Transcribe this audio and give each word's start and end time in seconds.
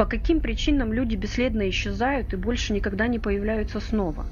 По 0.00 0.06
каким 0.06 0.40
причинам 0.40 0.94
люди 0.94 1.14
бесследно 1.14 1.68
исчезают 1.68 2.32
и 2.32 2.36
больше 2.36 2.72
никогда 2.72 3.06
не 3.06 3.18
появляются 3.18 3.80
снова? 3.80 4.30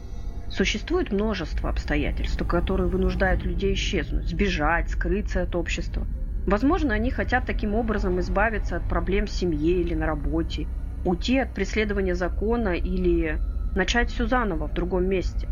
Существует 0.48 1.12
множество 1.12 1.68
обстоятельств, 1.68 2.42
которые 2.46 2.88
вынуждают 2.88 3.44
людей 3.44 3.74
исчезнуть, 3.74 4.30
сбежать, 4.30 4.88
скрыться 4.88 5.42
от 5.42 5.54
общества. 5.54 6.08
Возможно, 6.46 6.94
они 6.94 7.10
хотят 7.10 7.44
таким 7.44 7.74
образом 7.74 8.18
избавиться 8.18 8.76
от 8.76 8.88
проблем 8.88 9.26
в 9.26 9.30
семье 9.30 9.82
или 9.82 9.92
на 9.92 10.06
работе, 10.06 10.70
уйти 11.04 11.38
от 11.38 11.52
преследования 11.52 12.14
закона 12.14 12.70
или 12.74 13.42
начать 13.74 14.10
все 14.10 14.26
заново 14.26 14.68
в 14.68 14.72
другом 14.72 15.04
месте. 15.04 15.50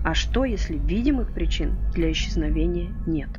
А 0.00 0.14
что, 0.14 0.46
если 0.46 0.78
видимых 0.78 1.34
причин 1.34 1.82
для 1.92 2.10
исчезновения 2.10 2.96
нет? 3.04 3.38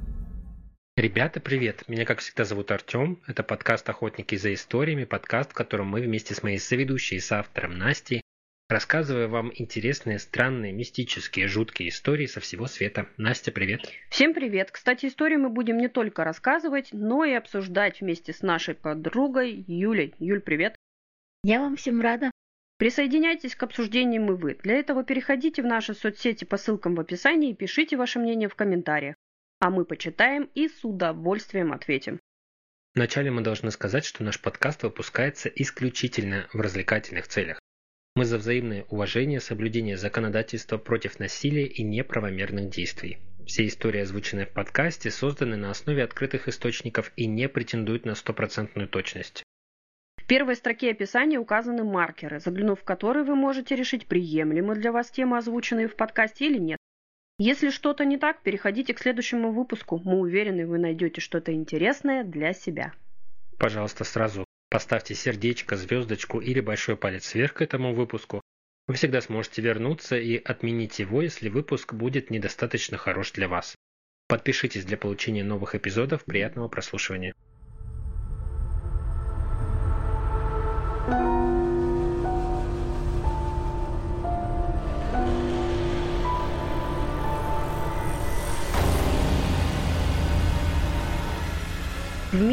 Ребята, 1.00 1.39
привет! 1.39 1.88
Меня, 1.88 2.04
как 2.04 2.20
всегда, 2.20 2.44
зовут 2.44 2.71
Артем. 2.71 3.21
Это 3.26 3.42
подкаст 3.42 3.88
«Охотники 3.88 4.36
за 4.36 4.54
историями», 4.54 5.06
подкаст, 5.06 5.52
в 5.52 5.54
котором 5.54 5.88
мы 5.88 6.02
вместе 6.02 6.36
с 6.36 6.44
моей 6.44 6.60
соведущей 6.60 7.16
и 7.16 7.22
соавтором 7.22 7.78
Настей 7.78 8.22
рассказываем 8.68 9.32
вам 9.32 9.52
интересные, 9.56 10.20
странные, 10.20 10.74
мистические, 10.74 11.48
жуткие 11.48 11.88
истории 11.88 12.25
со 12.25 12.42
всего 12.42 12.68
света. 12.68 13.08
Настя, 13.16 13.54
привет! 13.54 13.89
Всем 14.10 14.34
привет! 14.34 14.72
Кстати, 14.72 15.06
историю 15.06 15.39
мы 15.39 15.50
будем 15.50 15.78
не 15.78 15.88
только 15.88 16.25
рассказывать, 16.25 16.89
но 16.92 17.24
и 17.24 17.32
обсуждать 17.32 18.02
вместе 18.02 18.34
с 18.34 18.42
нашей 18.42 18.75
подругой 18.75 19.64
Юлей. 19.68 20.14
Юль, 20.20 20.42
привет! 20.42 20.75
Я 21.46 21.61
вам 21.61 21.78
всем 21.78 22.02
рада. 22.02 22.30
Присоединяйтесь 22.78 23.56
к 23.56 23.64
обсуждениям 23.64 24.34
и 24.34 24.36
вы. 24.36 24.56
Для 24.64 24.75
этого 24.75 25.06
переходите 25.06 25.61
в 25.61 25.66
наши 25.66 25.94
соцсети 25.94 26.44
по 26.44 26.58
ссылкам 26.58 26.96
в 26.96 27.00
описании 27.00 27.52
и 27.52 27.56
пишите 27.56 27.96
ваше 27.96 28.20
мнение 28.20 28.50
в 28.50 28.56
комментариях 28.56 29.16
а 29.59 29.69
мы 29.69 29.86
почитаем 29.86 30.49
и 30.55 30.68
с 30.68 30.83
удовольствием 30.83 31.73
ответим. 31.73 32.19
Вначале 32.95 33.29
мы 33.29 33.41
должны 33.41 33.71
сказать, 33.71 34.05
что 34.05 34.23
наш 34.23 34.41
подкаст 34.41 34.83
выпускается 34.83 35.49
исключительно 35.49 36.47
в 36.53 36.59
развлекательных 36.59 37.27
целях. 37.27 37.59
Мы 38.16 38.25
за 38.25 38.38
взаимное 38.38 38.85
уважение, 38.89 39.39
соблюдение 39.39 39.95
законодательства 39.95 40.77
против 40.77 41.19
насилия 41.19 41.66
и 41.66 41.83
неправомерных 41.83 42.69
действий. 42.69 43.19
Все 43.45 43.67
истории, 43.67 44.01
озвученные 44.01 44.45
в 44.45 44.53
подкасте, 44.53 45.11
созданы 45.11 45.55
на 45.55 45.71
основе 45.71 46.03
открытых 46.03 46.47
источников 46.47 47.11
и 47.16 47.27
не 47.27 47.47
претендуют 47.47 48.05
на 48.05 48.16
стопроцентную 48.16 48.89
точность. 48.89 49.44
В 50.17 50.25
первой 50.25 50.55
строке 50.55 50.91
описания 50.91 51.39
указаны 51.39 51.83
маркеры, 51.83 52.39
заглянув 52.39 52.81
в 52.81 52.83
которые 52.83 53.23
вы 53.23 53.35
можете 53.35 53.75
решить, 53.75 54.07
приемлемы 54.07 54.75
для 54.75 54.91
вас 54.91 55.09
темы, 55.09 55.38
озвученные 55.38 55.88
в 55.88 55.95
подкасте 55.95 56.47
или 56.47 56.57
нет. 56.57 56.78
Если 57.41 57.69
что-то 57.69 58.03
не 58.03 58.17
так, 58.17 58.41
переходите 58.41 58.93
к 58.93 58.99
следующему 58.99 59.53
выпуску. 59.53 60.01
Мы 60.03 60.19
уверены, 60.19 60.67
вы 60.67 60.77
найдете 60.77 61.21
что-то 61.21 61.53
интересное 61.53 62.25
для 62.25 62.51
себя. 62.51 62.93
Пожалуйста, 63.57 64.03
сразу 64.03 64.43
поставьте 64.69 65.15
сердечко, 65.15 65.77
звездочку 65.77 66.41
или 66.41 66.59
большой 66.59 66.97
палец 66.97 67.33
вверх 67.33 67.53
к 67.53 67.61
этому 67.61 67.93
выпуску. 67.93 68.41
Вы 68.87 68.95
всегда 68.95 69.21
сможете 69.21 69.61
вернуться 69.61 70.17
и 70.17 70.35
отменить 70.35 70.99
его, 70.99 71.21
если 71.21 71.47
выпуск 71.47 71.93
будет 71.93 72.29
недостаточно 72.29 72.97
хорош 72.97 73.31
для 73.31 73.47
вас. 73.47 73.73
Подпишитесь 74.27 74.83
для 74.83 74.97
получения 74.97 75.45
новых 75.45 75.75
эпизодов. 75.75 76.25
Приятного 76.25 76.67
прослушивания. 76.67 77.33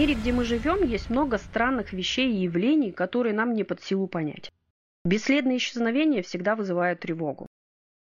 Мире, 0.06 0.20
где 0.20 0.32
мы 0.32 0.44
живем, 0.44 0.84
есть 0.84 1.10
много 1.10 1.36
странных 1.36 1.92
вещей 1.92 2.30
и 2.30 2.42
явлений, 2.44 2.92
которые 2.92 3.34
нам 3.34 3.54
не 3.54 3.64
под 3.64 3.82
силу 3.82 4.06
понять. 4.06 4.52
Бесследные 5.04 5.56
исчезновения 5.56 6.22
всегда 6.22 6.54
вызывают 6.54 7.00
тревогу. 7.00 7.48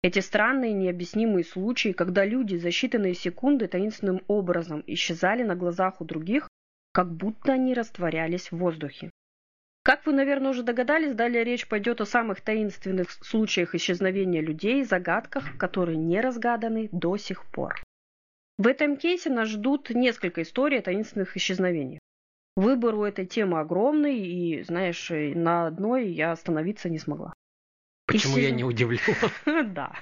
Эти 0.01 0.19
странные 0.19 0.73
необъяснимые 0.73 1.45
случаи, 1.45 1.93
когда 1.93 2.25
люди 2.25 2.57
за 2.57 2.69
считанные 2.69 3.13
секунды 3.13 3.67
таинственным 3.67 4.21
образом 4.27 4.83
исчезали 4.85 5.43
на 5.43 5.55
глазах 5.55 6.01
у 6.01 6.03
других, 6.03 6.49
как 6.91 7.09
будто 7.09 7.53
они 7.53 7.73
растворялись 7.73 8.51
в 8.51 8.57
воздухе. 8.57 9.09
Как 9.83 10.05
вы, 10.05 10.11
наверное, 10.11 10.51
уже 10.51 10.63
догадались, 10.63 11.15
далее 11.15 11.45
речь 11.45 11.69
пойдет 11.69 12.01
о 12.01 12.05
самых 12.05 12.41
таинственных 12.41 13.11
случаях 13.11 13.75
исчезновения 13.75 14.41
людей 14.41 14.83
загадках, 14.83 15.57
которые 15.57 15.97
не 15.97 16.19
разгаданы 16.19 16.89
до 16.91 17.15
сих 17.15 17.45
пор. 17.45 17.81
В 18.57 18.67
этом 18.67 18.97
кейсе 18.97 19.29
нас 19.29 19.49
ждут 19.49 19.89
несколько 19.89 20.43
историй 20.43 20.79
о 20.79 20.83
таинственных 20.83 21.35
исчезновениях. 21.35 21.99
Выбор 22.55 22.95
у 22.95 23.03
этой 23.03 23.25
темы 23.25 23.59
огромный, 23.59 24.19
и, 24.19 24.61
знаешь, 24.63 25.09
на 25.09 25.67
одной 25.67 26.09
я 26.09 26.31
остановиться 26.31 26.89
не 26.89 26.99
смогла. 26.99 27.33
Почему 28.05 28.33
Исчез... 28.33 28.43
я 28.43 28.51
не 28.51 28.63
удивлен? 28.63 28.99
Да. 29.73 29.95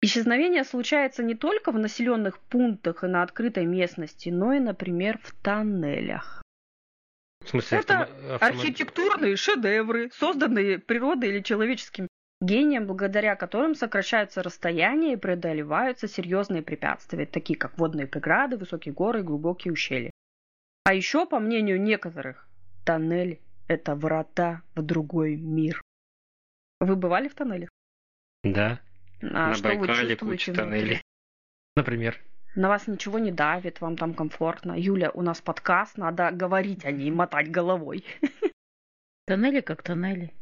Исчезновение 0.00 0.62
случается 0.62 1.24
не 1.24 1.34
только 1.34 1.72
в 1.72 1.78
населенных 1.78 2.38
пунктах 2.38 3.02
и 3.02 3.08
на 3.08 3.24
открытой 3.24 3.66
местности, 3.66 4.28
но 4.28 4.52
и, 4.52 4.60
например, 4.60 5.18
в 5.18 5.32
тоннелях. 5.42 6.40
В 7.44 7.48
смысле, 7.48 7.78
Это 7.78 8.02
автом... 8.02 8.48
архитектурные 8.48 9.34
шедевры, 9.34 10.10
созданные 10.12 10.78
природой 10.78 11.30
или 11.30 11.40
человеческим 11.40 12.06
гением, 12.40 12.86
благодаря 12.86 13.36
которым 13.36 13.74
сокращаются 13.74 14.42
расстояния 14.42 15.14
и 15.14 15.16
преодолеваются 15.16 16.08
серьезные 16.08 16.62
препятствия, 16.62 17.26
такие 17.26 17.58
как 17.58 17.78
водные 17.78 18.06
преграды, 18.06 18.56
высокие 18.56 18.94
горы 18.94 19.20
и 19.20 19.24
глубокие 19.24 19.72
ущелья. 19.72 20.10
А 20.84 20.94
еще, 20.94 21.26
по 21.26 21.38
мнению 21.38 21.80
некоторых, 21.80 22.48
тоннель– 22.84 23.40
это 23.68 23.94
врата 23.94 24.62
в 24.74 24.82
другой 24.82 25.36
мир. 25.36 25.82
Вы 26.80 26.96
бывали 26.96 27.28
в 27.28 27.34
тоннелях? 27.34 27.68
Да. 28.44 28.80
А 29.20 29.48
На 29.48 29.54
что 29.54 29.68
Байкале 29.68 30.16
вы 30.20 30.30
куча 30.30 30.54
тоннелей. 30.54 31.02
Например. 31.76 32.18
На 32.54 32.68
вас 32.68 32.86
ничего 32.86 33.18
не 33.18 33.30
давит, 33.30 33.80
вам 33.80 33.96
там 33.96 34.14
комфортно. 34.14 34.74
Юля, 34.76 35.10
у 35.10 35.22
нас 35.22 35.40
подкаст, 35.40 35.98
надо 35.98 36.30
говорить, 36.30 36.84
а 36.84 36.90
не 36.90 37.10
мотать 37.10 37.50
головой. 37.50 38.04
Тоннели 39.26 39.60
как 39.60 39.82
тоннели. 39.82 40.32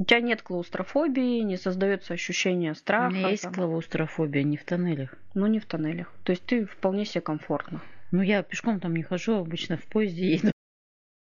У 0.00 0.04
тебя 0.04 0.20
нет 0.20 0.40
клаустрофобии, 0.40 1.42
не 1.42 1.58
создается 1.58 2.14
ощущение 2.14 2.74
страха. 2.74 3.12
У 3.12 3.16
меня 3.16 3.28
есть 3.28 3.42
там. 3.42 3.52
клаустрофобия, 3.52 4.42
не 4.42 4.56
в 4.56 4.64
тоннелях. 4.64 5.14
Ну, 5.34 5.46
не 5.46 5.60
в 5.60 5.66
тоннелях. 5.66 6.10
То 6.24 6.32
есть 6.32 6.42
ты 6.46 6.64
вполне 6.64 7.04
себе 7.04 7.20
комфортно. 7.20 7.82
Ну, 8.10 8.22
я 8.22 8.42
пешком 8.42 8.80
там 8.80 8.96
не 8.96 9.02
хожу, 9.02 9.34
обычно 9.34 9.76
в 9.76 9.84
поезде 9.84 10.32
еду. 10.32 10.52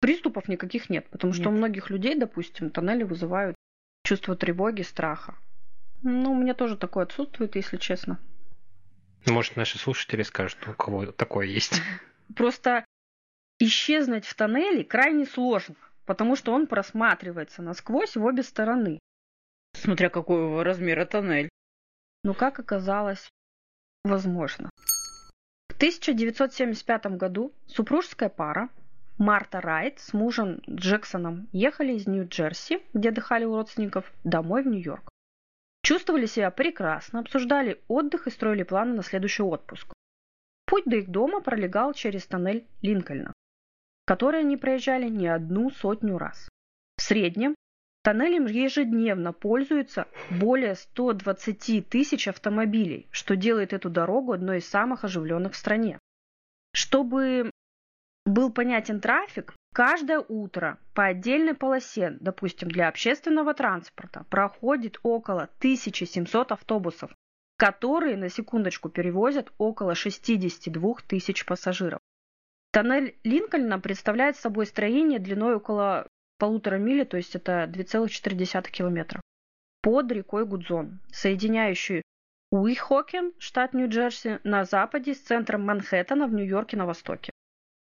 Приступов 0.01 0.49
никаких 0.49 0.89
нет, 0.89 1.07
потому 1.09 1.31
что 1.31 1.43
Нет. 1.43 1.53
у 1.53 1.55
многих 1.57 1.89
людей, 1.89 2.19
допустим, 2.19 2.69
тоннели 2.69 3.03
вызывают 3.03 3.55
чувство 4.03 4.35
тревоги, 4.35 4.81
страха. 4.81 5.35
Ну, 6.03 6.33
у 6.33 6.35
меня 6.35 6.53
тоже 6.53 6.75
такое 6.75 7.05
отсутствует, 7.05 7.55
если 7.55 7.77
честно. 7.77 8.19
Может, 9.25 9.55
наши 9.55 9.77
слушатели 9.77 10.23
скажут, 10.23 10.67
у 10.67 10.73
кого 10.73 11.05
такое 11.13 11.47
есть. 11.47 11.81
Просто 12.35 12.83
исчезнуть 13.57 14.25
в 14.25 14.35
тоннеле 14.35 14.83
крайне 14.83 15.25
сложно, 15.25 15.75
потому 16.05 16.35
что 16.35 16.53
он 16.53 16.67
просматривается 16.67 17.61
насквозь 17.61 18.15
в 18.15 18.23
обе 18.23 18.43
стороны. 18.43 18.99
Смотря 19.73 20.09
какого 20.09 20.63
размера 20.63 21.05
тоннель. 21.05 21.49
Но, 22.23 22.33
как 22.33 22.59
оказалось, 22.59 23.29
возможно. 24.03 24.69
В 25.69 25.75
1975 25.75 27.05
году 27.17 27.53
супружеская 27.67 28.29
пара 28.29 28.69
Марта 29.17 29.61
Райт 29.61 29.99
с 29.99 30.13
мужем 30.13 30.61
Джексоном 30.69 31.47
ехали 31.51 31.93
из 31.93 32.07
Нью-Джерси, 32.07 32.81
где 32.93 33.09
отдыхали 33.09 33.45
у 33.45 33.55
родственников, 33.55 34.11
домой 34.23 34.63
в 34.63 34.67
Нью-Йорк. 34.67 35.09
Чувствовали 35.83 36.25
себя 36.25 36.49
прекрасно, 36.51 37.19
обсуждали 37.19 37.81
отдых 37.87 38.27
и 38.27 38.31
строили 38.31 38.63
планы 38.63 38.95
на 38.95 39.03
следующий 39.03 39.43
отпуск. 39.43 39.93
Путь 40.65 40.85
до 40.85 40.97
их 40.97 41.09
дома 41.09 41.41
пролегал 41.41 41.93
через 41.93 42.25
тоннель 42.25 42.65
Линкольна, 42.81 43.33
который 44.05 44.41
они 44.41 44.55
проезжали 44.55 45.09
не 45.09 45.27
одну 45.27 45.69
сотню 45.69 46.17
раз. 46.17 46.47
В 46.97 47.01
среднем 47.01 47.55
тоннелем 48.03 48.45
ежедневно 48.45 49.33
пользуются 49.33 50.07
более 50.29 50.75
120 50.75 51.89
тысяч 51.89 52.27
автомобилей, 52.27 53.07
что 53.11 53.35
делает 53.35 53.73
эту 53.73 53.89
дорогу 53.89 54.33
одной 54.33 54.59
из 54.59 54.69
самых 54.69 55.03
оживленных 55.03 55.53
в 55.53 55.57
стране. 55.57 55.99
Чтобы 56.73 57.49
был 58.25 58.51
понятен 58.51 58.99
трафик, 58.99 59.53
каждое 59.73 60.19
утро 60.19 60.77
по 60.93 61.05
отдельной 61.05 61.53
полосе, 61.53 62.17
допустим, 62.19 62.69
для 62.69 62.87
общественного 62.87 63.53
транспорта, 63.53 64.25
проходит 64.29 64.99
около 65.03 65.43
1700 65.59 66.51
автобусов, 66.51 67.11
которые, 67.57 68.17
на 68.17 68.29
секундочку, 68.29 68.89
перевозят 68.89 69.51
около 69.57 69.95
62 69.95 70.95
тысяч 71.07 71.45
пассажиров. 71.45 71.99
Тоннель 72.75 73.15
Линкольна 73.23 73.79
представляет 73.79 74.35
собой 74.35 74.65
строение 74.65 75.17
длиной 75.17 75.55
около 75.55 76.09
полутора 76.37 76.75
мили, 76.75 77.05
то 77.05 77.15
есть 77.15 77.33
это 77.33 77.71
2,4 77.73 78.69
километра, 78.69 79.21
под 79.81 80.11
рекой 80.11 80.45
Гудзон, 80.45 80.99
соединяющую 81.09 82.01
Уихокен, 82.51 83.31
штат 83.39 83.73
Нью-Джерси, 83.73 84.41
на 84.43 84.65
западе 84.65 85.13
с 85.13 85.19
центром 85.21 85.61
Манхэттена 85.61 86.27
в 86.27 86.33
Нью-Йорке 86.33 86.75
на 86.75 86.85
востоке. 86.85 87.31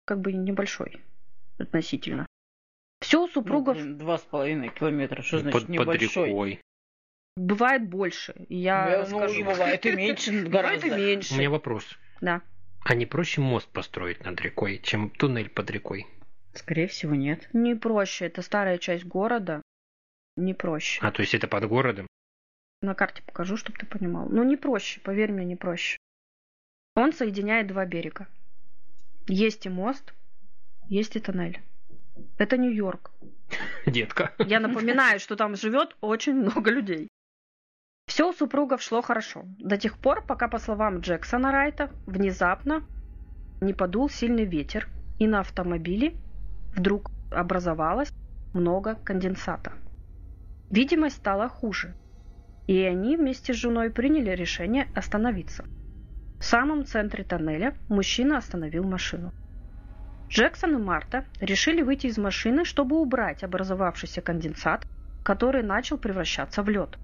Как 0.06 0.22
бы 0.22 0.31
небольшой 0.31 1.02
относительно. 1.58 2.25
Все 3.02 3.22
у 3.22 3.28
Ну, 3.28 3.34
супругов 3.34 3.75
блин, 3.75 3.98
Два 3.98 4.18
с 4.18 4.22
половиной 4.22 4.70
километра. 4.70 5.22
Что 5.24 5.40
значит 5.40 5.60
под, 5.60 5.64
под 5.64 5.70
небольшой? 5.72 6.30
рекой. 6.30 6.62
бывает 7.36 7.86
больше. 7.86 8.34
Я 8.48 8.92
Я, 8.92 9.08
ну, 9.10 9.20
расскажу. 9.20 9.44
бывает 9.44 9.86
и 9.86 9.92
меньше 9.92 10.32
Бывает 10.46 10.86
и 10.86 10.88
гораздо. 10.88 10.88
У 10.88 10.98
меньше. 10.98 11.38
меня 11.38 11.50
вопрос. 11.50 11.84
Да. 12.22 12.42
А 12.81 12.96
не 12.96 13.06
проще 13.06 13.42
мост 13.42 13.68
построить 13.70 14.24
над 14.26 14.40
рекой, 14.42 14.80
чем 14.81 15.10
туннель 15.10 15.50
под 15.50 15.70
рекой? 15.72 16.08
Скорее 16.54 16.88
всего, 16.88 17.16
нет. 17.16 17.50
Не 17.54 17.76
проще. 17.76 18.26
Это 18.26 18.42
старая 18.42 18.78
часть 18.78 19.06
города. 19.06 19.62
Не 20.36 20.54
проще. 20.54 21.00
А, 21.02 21.12
то 21.12 21.22
есть 21.22 21.34
это 21.34 21.48
под 21.48 21.66
городом? 21.66 22.08
На 22.81 22.96
карте 22.96 23.22
покажу, 23.26 23.58
чтобы 23.58 23.78
ты 23.78 23.86
понимал. 23.86 24.30
Ну, 24.30 24.44
не 24.44 24.56
проще, 24.56 25.02
поверь 25.02 25.31
мне, 25.31 25.46
не 25.46 25.56
проще. 25.56 25.98
Он 26.96 27.14
соединяет 27.14 27.68
два 27.68 27.86
берега. 27.86 28.28
Есть 29.28 29.66
и 29.66 29.70
мост, 29.70 30.14
есть 30.88 31.16
и 31.16 31.20
тоннель. 31.20 31.62
Это 32.38 32.58
Нью-Йорк. 32.58 33.12
Детка. 33.86 34.34
Я 34.40 34.60
напоминаю, 34.60 35.20
что 35.20 35.36
там 35.36 35.56
живет 35.56 35.96
очень 36.02 36.36
много 36.36 36.72
людей. 36.72 37.10
Все 38.19 38.27
у 38.27 38.33
супругов 38.33 38.81
шло 38.81 39.01
хорошо. 39.01 39.45
До 39.60 39.77
тех 39.77 39.98
пор, 39.98 40.21
пока, 40.21 40.50
по 40.50 40.60
словам 40.60 41.00
Джексона 41.00 41.54
Райта, 41.54 41.89
внезапно 42.06 42.83
не 43.62 43.74
подул 43.74 44.10
сильный 44.10 44.44
ветер, 44.44 44.89
и 45.19 45.25
на 45.25 45.39
автомобиле 45.39 46.16
вдруг 46.75 47.12
образовалось 47.31 48.12
много 48.54 48.95
конденсата. 49.06 49.71
Видимость 50.69 51.16
стала 51.16 51.48
хуже, 51.48 51.94
и 52.68 52.81
они 52.81 53.16
вместе 53.16 53.54
с 53.54 53.56
женой 53.56 53.89
приняли 53.89 54.31
решение 54.31 54.89
остановиться. 54.94 55.63
В 56.42 56.44
самом 56.44 56.83
центре 56.83 57.24
тоннеля 57.24 57.74
мужчина 57.88 58.38
остановил 58.38 58.83
машину. 58.83 59.31
Джексон 60.27 60.75
и 60.75 60.77
Марта 60.77 61.24
решили 61.39 61.83
выйти 61.83 62.07
из 62.07 62.18
машины, 62.18 62.65
чтобы 62.65 63.00
убрать 63.00 63.45
образовавшийся 63.45 64.19
конденсат, 64.19 64.86
который 65.24 65.63
начал 65.63 65.98
превращаться 65.98 66.63
в 66.63 66.68
лед. 66.68 66.98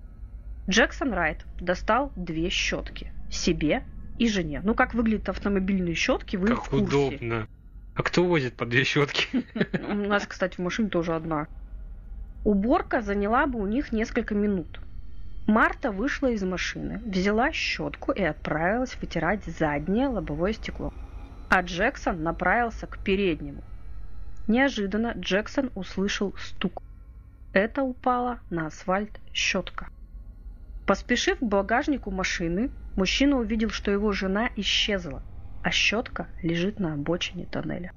Джексон 0.70 1.14
Райт 1.14 1.46
достал 1.60 2.12
две 2.16 2.50
щетки 2.50 3.12
себе 3.30 3.84
и 4.18 4.28
жене. 4.28 4.62
Ну, 4.64 4.74
как 4.74 4.94
выглядят 4.94 5.30
автомобильные 5.30 5.94
щетки, 5.96 6.38
вы 6.38 6.48
в 6.48 6.56
Как 6.56 6.70
курсе. 6.70 6.86
удобно. 6.86 7.48
А 7.96 8.04
кто 8.04 8.26
возит 8.26 8.56
по 8.56 8.66
две 8.66 8.84
щетки? 8.84 9.46
У 9.90 9.94
нас, 9.94 10.26
кстати, 10.26 10.56
в 10.56 10.60
машине 10.60 10.90
тоже 10.90 11.16
одна. 11.16 11.48
Уборка 12.44 13.02
заняла 13.02 13.48
бы 13.48 13.60
у 13.60 13.68
них 13.68 13.92
несколько 13.92 14.36
минут. 14.36 14.80
Марта 15.48 15.92
вышла 15.92 16.32
из 16.32 16.44
машины, 16.44 17.00
взяла 17.06 17.52
щетку 17.52 18.12
и 18.12 18.24
отправилась 18.24 18.96
вытирать 19.00 19.46
заднее 19.46 20.08
лобовое 20.08 20.54
стекло. 20.54 20.92
А 21.50 21.62
Джексон 21.62 22.24
направился 22.24 22.88
к 22.88 22.98
переднему. 23.04 23.64
Неожиданно 24.48 25.14
Джексон 25.16 25.72
услышал 25.76 26.34
стук. 26.38 26.82
Это 27.54 27.84
упала 27.84 28.40
на 28.50 28.68
асфальт 28.68 29.20
щетка. 29.34 29.88
Поспешив 30.86 31.40
к 31.40 31.44
багажнику 31.44 32.12
машины, 32.12 32.70
мужчина 32.96 33.38
увидел, 33.38 33.70
что 33.70 33.90
его 33.90 34.12
жена 34.12 34.50
исчезла, 34.56 35.24
а 35.64 35.72
щетка 35.72 36.28
лежит 36.44 36.80
на 36.80 36.94
обочине 36.94 37.48
тоннеля. 37.48 37.92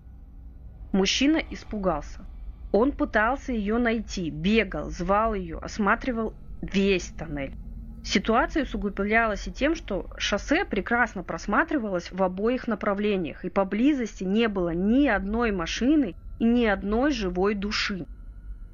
Мужчина 0.93 1.37
испугался. 1.37 2.27
Он 2.73 2.93
пытался 2.93 3.53
ее 3.53 3.77
найти, 3.79 4.31
бегал, 4.31 4.91
звал 4.91 5.35
ее, 5.35 5.59
осматривал 5.59 6.35
весь 6.63 7.09
тоннель. 7.11 7.55
Ситуация 8.03 8.63
усугублялась 8.63 9.47
и 9.47 9.53
тем, 9.53 9.75
что 9.75 10.09
шоссе 10.17 10.65
прекрасно 10.65 11.23
просматривалось 11.23 12.11
в 12.11 12.23
обоих 12.23 12.67
направлениях, 12.67 13.45
и 13.45 13.51
поблизости 13.51 14.25
не 14.25 14.49
было 14.49 14.71
ни 14.71 15.07
одной 15.07 15.53
машины 15.53 16.15
и 16.39 16.45
ни 16.45 16.65
одной 16.65 17.11
живой 17.13 17.55
души. 17.55 18.07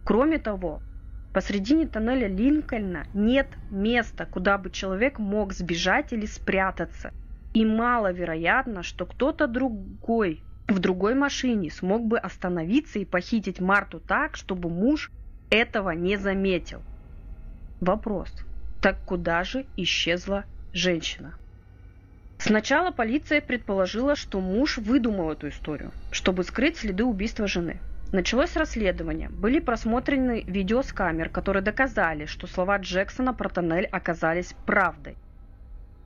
Кроме 0.05 0.39
того, 0.39 0.81
посредине 1.35 1.87
тоннеля 1.87 2.29
Линкольна 2.29 3.05
нет 3.13 3.59
места, 3.69 4.25
куда 4.25 4.57
бы 4.57 4.71
человек 4.71 5.19
мог 5.19 5.53
сбежать 5.53 6.13
или 6.13 6.27
спрятаться. 6.27 7.11
И 7.53 7.67
маловероятно, 7.67 8.83
что 8.83 9.05
кто-то 9.05 9.47
другой 9.47 10.41
в 10.67 10.79
другой 10.79 11.15
машине 11.15 11.71
смог 11.71 12.07
бы 12.07 12.19
остановиться 12.19 12.99
и 12.99 13.05
похитить 13.05 13.61
Марту 13.61 14.01
так, 14.01 14.37
чтобы 14.37 14.71
муж 14.71 15.11
этого 15.51 15.91
не 15.91 16.17
заметил. 16.17 16.81
Вопрос. 17.81 18.33
Так 18.81 19.05
куда 19.05 19.45
же 19.45 19.67
исчезла 19.77 20.47
женщина? 20.73 21.37
Сначала 22.39 22.93
полиция 22.93 23.41
предположила, 23.41 24.17
что 24.17 24.41
муж 24.41 24.79
выдумал 24.79 25.33
эту 25.33 25.49
историю, 25.49 25.91
чтобы 26.11 26.45
скрыть 26.45 26.79
следы 26.79 27.05
убийства 27.05 27.47
жены. 27.47 27.81
Началось 28.15 28.55
расследование. 28.55 29.29
Были 29.29 29.59
просмотрены 29.59 30.45
видео 30.47 30.83
с 30.83 30.93
камер, 30.93 31.31
которые 31.31 31.65
доказали, 31.65 32.27
что 32.27 32.47
слова 32.47 32.79
Джексона 32.79 33.35
про 33.35 33.49
тоннель 33.49 33.87
оказались 33.87 34.55
правдой. 34.67 35.17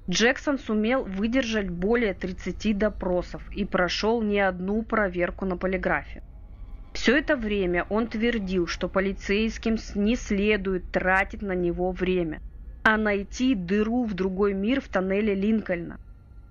Джексон 0.09 0.59
сумел 0.59 1.05
выдержать 1.05 1.69
более 1.69 2.15
30 2.15 2.79
допросов 2.79 3.43
и 3.55 3.67
прошел 3.67 4.23
не 4.23 4.41
одну 4.41 4.83
проверку 4.85 5.45
на 5.45 5.59
полиграфе. 5.59 6.23
Все 6.95 7.15
это 7.15 7.37
время 7.37 7.85
он 7.91 8.07
твердил, 8.07 8.67
что 8.67 8.89
полицейским 8.89 9.77
не 9.95 10.17
следует 10.17 10.91
тратить 10.91 11.43
на 11.43 11.53
него 11.53 11.93
время, 11.93 12.41
а 12.85 12.97
найти 12.97 13.55
дыру 13.55 14.05
в 14.05 14.15
другой 14.15 14.55
мир 14.55 14.81
в 14.81 14.89
тоннеле 14.89 15.35
Линкольна. 15.35 16.01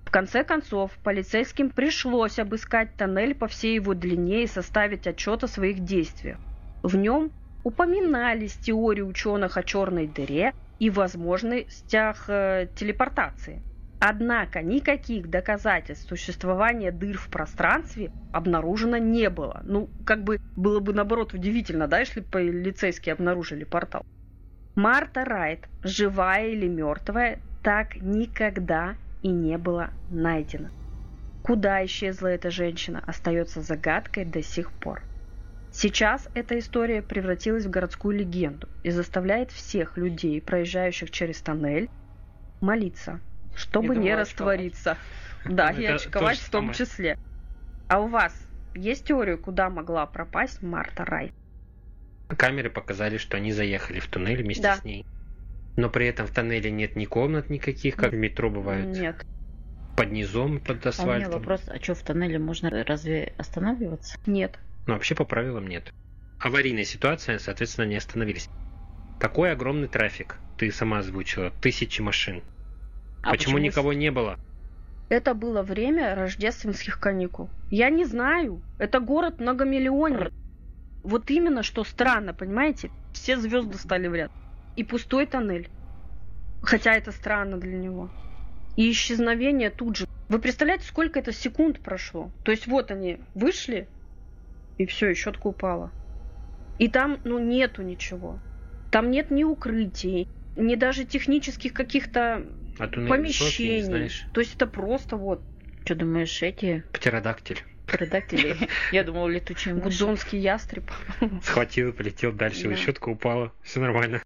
В 0.08 0.10
конце 0.10 0.46
концов, 0.46 0.92
полицейским 1.04 1.70
пришлось 1.70 2.40
обыскать 2.40 2.96
тоннель 2.96 3.36
по 3.36 3.50
всей 3.50 3.76
его 3.76 3.94
длине 3.94 4.44
и 4.44 4.48
составить 4.48 5.06
отчет 5.06 5.44
о 5.44 5.50
своих 5.50 5.82
действиях. 5.84 6.38
В 6.82 6.96
нем 6.96 7.30
упоминались 7.66 8.56
теории 8.56 9.02
ученых 9.02 9.58
о 9.58 9.64
черной 9.64 10.08
дыре 10.08 10.54
и 10.80 10.90
возможностях 10.90 12.24
э, 12.30 12.70
телепортации. 12.74 13.62
Однако 14.00 14.62
никаких 14.62 15.30
доказательств 15.30 16.08
существования 16.08 16.94
дыр 16.94 17.18
в 17.18 17.28
пространстве 17.28 18.10
обнаружено 18.32 18.96
не 18.96 19.30
было. 19.30 19.60
Ну, 19.66 19.90
как 20.06 20.24
бы 20.24 20.40
было 20.56 20.80
бы 20.80 20.94
наоборот 20.94 21.34
удивительно, 21.34 21.90
да, 21.90 22.00
если 22.00 22.22
полицейские 22.22 23.12
обнаружили 23.12 23.66
портал. 23.66 24.04
Марта 24.74 25.26
Райт, 25.26 25.68
живая 25.84 26.48
или 26.48 26.70
мертвая, 26.70 27.42
так 27.62 27.98
никогда 27.98 28.96
и 29.22 29.30
не 29.30 29.58
было 29.58 29.92
найдено. 30.10 30.70
Куда 31.42 31.84
исчезла 31.86 32.28
эта 32.28 32.52
женщина, 32.52 33.02
остается 33.06 33.62
загадкой 33.62 34.26
до 34.26 34.42
сих 34.44 34.72
пор. 34.74 35.02
Сейчас 35.72 36.28
эта 36.34 36.58
история 36.60 37.02
превратилась 37.02 37.66
в 37.66 37.70
городскую 37.70 38.18
легенду 38.18 38.68
и 38.84 38.90
заставляет 38.90 39.52
всех 39.52 39.98
людей, 39.98 40.42
проезжающих 40.42 41.12
через 41.12 41.42
тоннель, 41.42 41.90
молиться, 42.62 43.22
чтобы 43.56 43.90
не 43.96 44.10
думала, 44.10 44.22
раствориться. 44.22 44.98
Да, 45.46 45.72
и 45.72 45.86
очковать 45.86 46.40
в 46.40 46.50
том 46.50 46.74
самое. 46.74 46.78
числе. 46.78 47.18
А 47.88 48.02
у 48.02 48.08
вас 48.08 48.34
есть 48.74 49.06
теория, 49.06 49.38
куда 49.38 49.70
могла 49.70 50.06
пропасть 50.06 50.62
Марта 50.62 51.06
Райт? 51.06 51.32
Камеры 52.28 52.70
показали, 52.70 53.18
что 53.18 53.38
они 53.38 53.54
заехали 53.54 54.00
в 54.00 54.08
туннель 54.08 54.44
вместе 54.44 54.64
Да. 54.64 54.76
с 54.76 54.84
ней. 54.84 55.06
Но 55.78 55.90
при 55.92 56.08
этом 56.08 56.26
в 56.26 56.32
тоннеле 56.32 56.72
нет 56.72 56.96
ни 56.96 57.06
комнат 57.06 57.50
никаких, 57.50 57.96
как 57.96 58.12
в 58.12 58.16
метро 58.16 58.50
бывает. 58.50 58.88
Нет. 58.88 59.24
Под 59.96 60.12
низом, 60.12 60.60
под 60.60 60.70
А 60.70 60.72
у 60.72 60.76
меня 60.76 60.90
асфальтом. 60.90 61.32
вопрос, 61.34 61.62
а 61.68 61.82
что 61.82 61.94
в 61.94 62.02
тоннеле 62.02 62.40
можно 62.40 62.70
разве 62.84 63.34
останавливаться? 63.38 64.18
Нет. 64.26 64.60
Но 64.88 64.94
вообще 64.94 65.14
по 65.14 65.24
правилам 65.24 65.68
нет. 65.68 65.94
Аварийная 66.40 66.84
ситуация, 66.84 67.38
соответственно, 67.38 67.86
не 67.86 67.96
остановились. 67.96 68.50
Такой 69.20 69.52
огромный 69.52 69.88
трафик, 69.88 70.38
ты 70.58 70.72
сама 70.72 71.00
озвучила, 71.00 71.52
тысячи 71.62 72.02
машин. 72.02 72.42
А 73.22 73.32
почему, 73.32 73.60
никого 73.60 73.94
не 73.94 74.12
было? 74.12 74.40
Это 75.10 75.36
было 75.36 75.62
время 75.62 76.16
рождественских 76.16 77.00
каникул. 77.00 77.50
Я 77.70 77.90
не 77.90 78.06
знаю. 78.06 78.62
Это 78.80 79.00
город 79.00 79.40
многомиллионник. 79.40 80.32
Вот 81.04 81.30
именно 81.30 81.62
что 81.64 81.84
странно, 81.84 82.34
понимаете? 82.34 82.90
Все 83.14 83.38
звезды 83.38 83.78
стали 83.78 84.08
в 84.08 84.16
ряд. 84.16 84.32
И 84.78 84.84
пустой 84.84 85.26
тоннель. 85.26 85.68
Хотя 86.62 86.94
это 86.96 87.12
странно 87.12 87.58
для 87.58 87.78
него. 87.78 88.10
И 88.78 88.90
исчезновение 88.92 89.70
тут 89.72 89.98
же. 89.98 90.08
Вы 90.30 90.40
представляете, 90.40 90.86
сколько 90.86 91.20
это 91.20 91.32
секунд 91.34 91.80
прошло? 91.80 92.32
То 92.44 92.52
есть 92.52 92.68
вот 92.68 92.92
они 92.92 93.18
вышли, 93.34 93.88
и 94.78 94.86
все, 94.86 95.10
и 95.12 95.14
щетка 95.16 95.48
упала. 95.48 95.92
И 96.80 96.88
там, 96.90 97.20
ну, 97.24 97.40
нету 97.40 97.82
ничего. 97.82 98.40
Там 98.92 99.10
нет 99.10 99.32
ни 99.32 99.44
укрытий, 99.44 100.28
ни 100.56 100.76
даже 100.76 101.06
технических 101.06 101.74
каких-то 101.74 102.46
А 102.78 102.88
помещений. 102.88 103.82
высокий, 103.82 104.32
То 104.34 104.42
есть 104.42 104.56
это 104.56 104.68
просто 104.68 105.16
вот 105.18 105.42
Что 105.86 105.96
думаешь, 105.96 106.44
эти 106.44 106.84
птеродактиль. 106.94 107.64
предатели? 107.88 108.56
Я 108.92 109.04
думал, 109.04 109.28
летучие 109.28 109.74
мыши. 109.74 109.86
гудзонский 109.86 110.40
ястреб. 110.40 110.92
Схватил, 111.42 111.94
полетел 111.94 112.32
дальше, 112.32 112.70
Да. 112.70 112.76
щетка 112.76 113.10
упала, 113.10 113.52
все 113.64 113.80
нормально. 113.80 114.22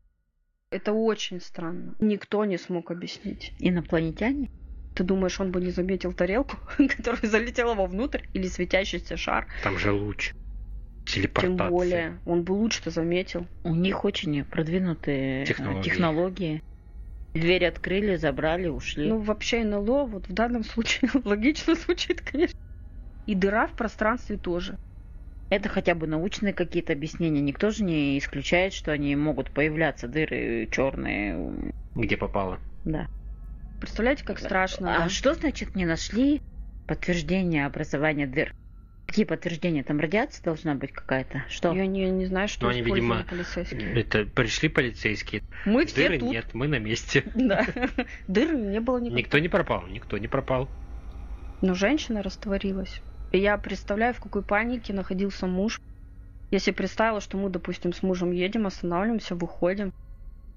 Это 0.71 0.93
очень 0.93 1.41
странно. 1.41 1.95
Никто 1.99 2.45
не 2.45 2.57
смог 2.57 2.91
объяснить. 2.91 3.53
Инопланетяне? 3.59 4.49
Ты 4.95 5.03
думаешь, 5.03 5.39
он 5.39 5.51
бы 5.51 5.59
не 5.61 5.71
заметил 5.71 6.13
тарелку, 6.13 6.57
которая 6.97 7.21
залетела 7.29 7.75
вовнутрь, 7.75 8.21
или 8.33 8.47
светящийся 8.47 9.17
шар? 9.17 9.47
Там 9.63 9.77
же 9.77 9.91
луч. 9.91 10.31
Тем 11.05 11.23
Телепортация. 11.23 11.69
более, 11.69 12.19
он 12.25 12.43
бы 12.43 12.53
лучше-то 12.53 12.89
заметил. 12.89 13.47
У 13.63 13.75
них 13.75 14.05
очень 14.05 14.45
продвинутые 14.45 15.43
э, 15.43 15.45
Технологии. 15.45 15.83
технологии. 15.83 16.61
Дверь 17.33 17.65
открыли, 17.65 18.15
забрали, 18.15 18.67
ушли. 18.67 19.09
Ну, 19.09 19.19
вообще 19.19 19.63
НЛО 19.63 20.05
вот 20.05 20.27
в 20.29 20.33
данном 20.33 20.63
случае 20.63 21.09
логично 21.25 21.75
звучит, 21.75 22.21
конечно. 22.21 22.55
И 23.25 23.35
дыра 23.35 23.67
в 23.67 23.73
пространстве 23.75 24.37
тоже. 24.37 24.77
Это 25.51 25.67
хотя 25.67 25.96
бы 25.96 26.08
научные 26.08 26.53
какие-то 26.53 26.93
объяснения. 26.93 27.41
Никто 27.41 27.72
же 27.72 27.84
не 27.84 28.17
исключает, 28.17 28.72
что 28.72 28.93
они 28.93 29.13
могут 29.17 29.51
появляться, 29.51 30.08
дыры 30.08 30.70
черные. 30.72 31.74
Где 31.93 32.15
попало. 32.15 32.58
Да. 32.86 33.08
Представляете, 33.81 34.24
как 34.24 34.39
страшно. 34.39 34.96
А 34.96 35.00
да? 35.01 35.10
что 35.10 35.34
значит 35.34 35.75
не 35.75 35.84
нашли 35.84 36.41
подтверждение 36.88 37.65
образования 37.65 38.27
дыр? 38.27 38.55
Какие 39.05 39.25
подтверждения? 39.25 39.84
Там 39.84 40.00
радиация 40.00 40.41
должна 40.41 40.74
быть 40.74 40.93
какая-то? 40.93 41.43
Что? 41.50 41.74
Я 41.74 41.86
не, 41.86 42.10
не 42.10 42.27
знаю, 42.27 42.48
что 42.48 42.67
Ну, 42.67 42.72
они, 42.72 42.81
видимо, 42.81 43.25
полицейские. 43.29 43.93
Это 44.00 44.24
пришли 44.24 44.70
полицейские. 44.70 45.43
Мы 45.65 45.86
все 45.86 46.03
Дыры 46.03 46.20
тут. 46.20 46.31
нет, 46.31 46.46
мы 46.53 46.70
на 46.70 46.79
месте. 46.79 47.25
Да. 47.36 47.65
Дыры 48.29 48.55
не 48.55 48.79
было 48.79 49.00
никакой. 49.00 49.17
Никто 49.20 49.38
не 49.38 49.50
пропал, 49.50 49.86
никто 49.88 50.17
не 50.17 50.29
пропал. 50.29 50.70
Но 51.60 51.74
женщина 51.74 52.24
растворилась. 52.24 53.01
И 53.31 53.38
я 53.39 53.57
представляю, 53.57 54.13
в 54.13 54.19
какой 54.19 54.41
панике 54.43 54.93
находился 54.93 55.47
муж. 55.47 55.79
Если 56.51 56.71
представила, 56.71 57.21
что 57.21 57.38
мы, 57.38 57.50
допустим, 57.50 57.93
с 57.93 58.03
мужем 58.03 58.31
едем, 58.31 58.67
останавливаемся, 58.67 59.35
выходим. 59.35 59.93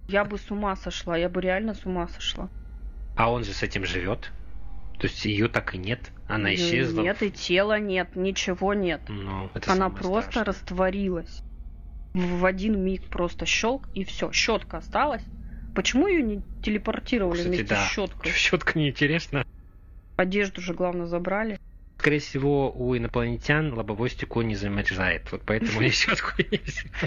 Я 0.08 0.24
бы 0.24 0.38
с 0.38 0.50
ума 0.50 0.74
сошла, 0.76 1.16
я 1.16 1.28
бы 1.28 1.40
реально 1.40 1.74
с 1.74 1.86
ума 1.86 2.08
сошла. 2.08 2.48
А 3.16 3.30
он 3.30 3.44
же 3.44 3.52
с 3.52 3.62
этим 3.62 3.84
живет. 3.86 4.32
То 4.98 5.06
есть 5.06 5.24
ее 5.24 5.48
так 5.48 5.74
и 5.74 5.78
нет. 5.78 6.10
Она 6.28 6.48
Ну, 6.48 6.54
исчезла. 6.54 7.02
Нет, 7.02 7.22
и 7.22 7.30
тела 7.30 7.78
нет, 7.78 8.16
ничего 8.16 8.74
нет. 8.74 9.00
Ну, 9.08 9.50
это 9.54 9.72
Она 9.72 9.88
просто 9.90 10.30
страшное. 10.30 10.44
растворилась. 10.44 11.42
В 12.12 12.40
в 12.40 12.44
один 12.44 12.80
миг 12.80 13.04
просто 13.06 13.46
щелк 13.46 13.88
и 13.94 14.04
все. 14.04 14.30
Щетка 14.32 14.78
осталась. 14.78 15.22
Почему 15.74 16.06
ее 16.06 16.22
не 16.22 16.42
телепортировали 16.62 17.38
Кстати, 17.38 17.48
вместе 17.56 17.66
да. 17.74 17.84
с 17.86 17.90
щеткой? 17.90 18.32
Щетка 18.34 18.78
неинтересна. 18.78 19.44
Одежду 20.16 20.60
же, 20.60 20.74
главное, 20.74 21.06
забрали. 21.06 21.58
Скорее 22.04 22.18
всего, 22.18 22.70
у 22.70 22.94
инопланетян 22.94 23.72
лобовое 23.72 24.10
стекло 24.10 24.42
не 24.42 24.56
замерзает. 24.56 25.32
Вот 25.32 25.40
поэтому 25.46 25.80
не 25.80 25.88
взяли. 25.88 26.18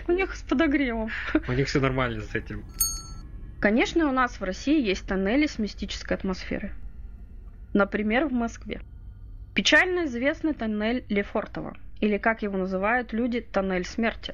У 0.07 0.11
них 0.11 0.33
с 0.33 0.41
подогревом. 0.41 1.11
У 1.47 1.51
них 1.51 1.67
все 1.67 1.79
нормально 1.79 2.21
с 2.21 2.33
этим. 2.33 2.65
Конечно, 3.59 4.09
у 4.09 4.11
нас 4.11 4.39
в 4.39 4.43
России 4.43 4.83
есть 4.83 5.05
тоннели 5.05 5.45
с 5.45 5.59
мистической 5.59 6.17
атмосферой. 6.17 6.71
Например, 7.75 8.25
в 8.25 8.31
Москве. 8.31 8.81
Печально 9.53 10.05
известный 10.05 10.55
тоннель 10.55 11.05
Лефортово, 11.09 11.77
или 12.01 12.17
как 12.17 12.41
его 12.41 12.57
называют 12.57 13.13
люди, 13.13 13.41
тоннель 13.41 13.85
смерти. 13.85 14.33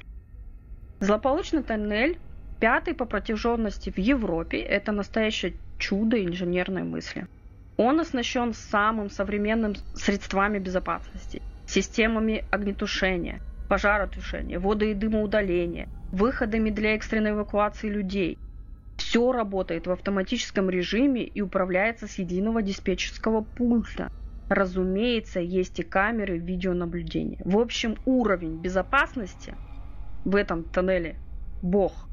Злополучный 0.98 1.62
тоннель, 1.62 2.16
пятый 2.58 2.94
по 2.94 3.04
протяженности 3.04 3.90
в 3.90 3.98
Европе, 3.98 4.60
это 4.60 4.92
настоящее 4.92 5.52
чудо 5.78 6.24
инженерной 6.24 6.84
мысли. 6.84 7.26
Он 7.76 7.98
оснащен 8.00 8.52
самым 8.54 9.10
современным 9.10 9.74
средствами 9.94 10.58
безопасности, 10.58 11.42
системами 11.66 12.46
огнетушения, 12.50 13.40
пожаротушения, 13.68 14.60
водо- 14.60 14.90
и 14.90 14.94
дымоудаления, 14.94 15.88
выходами 16.12 16.70
для 16.70 16.94
экстренной 16.94 17.32
эвакуации 17.32 17.88
людей. 17.88 18.36
Все 18.96 19.32
работает 19.32 19.88
в 19.88 19.90
автоматическом 19.90 20.70
режиме 20.70 21.24
и 21.24 21.40
управляется 21.40 22.06
с 22.06 22.18
единого 22.18 22.62
диспетчерского 22.62 23.40
пульта. 23.40 24.08
Разумеется, 24.48 25.40
есть 25.40 25.80
и 25.80 25.82
камеры 25.82 26.38
видеонаблюдения. 26.38 27.38
В 27.44 27.58
общем, 27.58 27.96
уровень 28.04 28.60
безопасности 28.60 29.56
в 30.24 30.36
этом 30.36 30.64
тоннеле– 30.64 31.18
бог. 31.60 32.08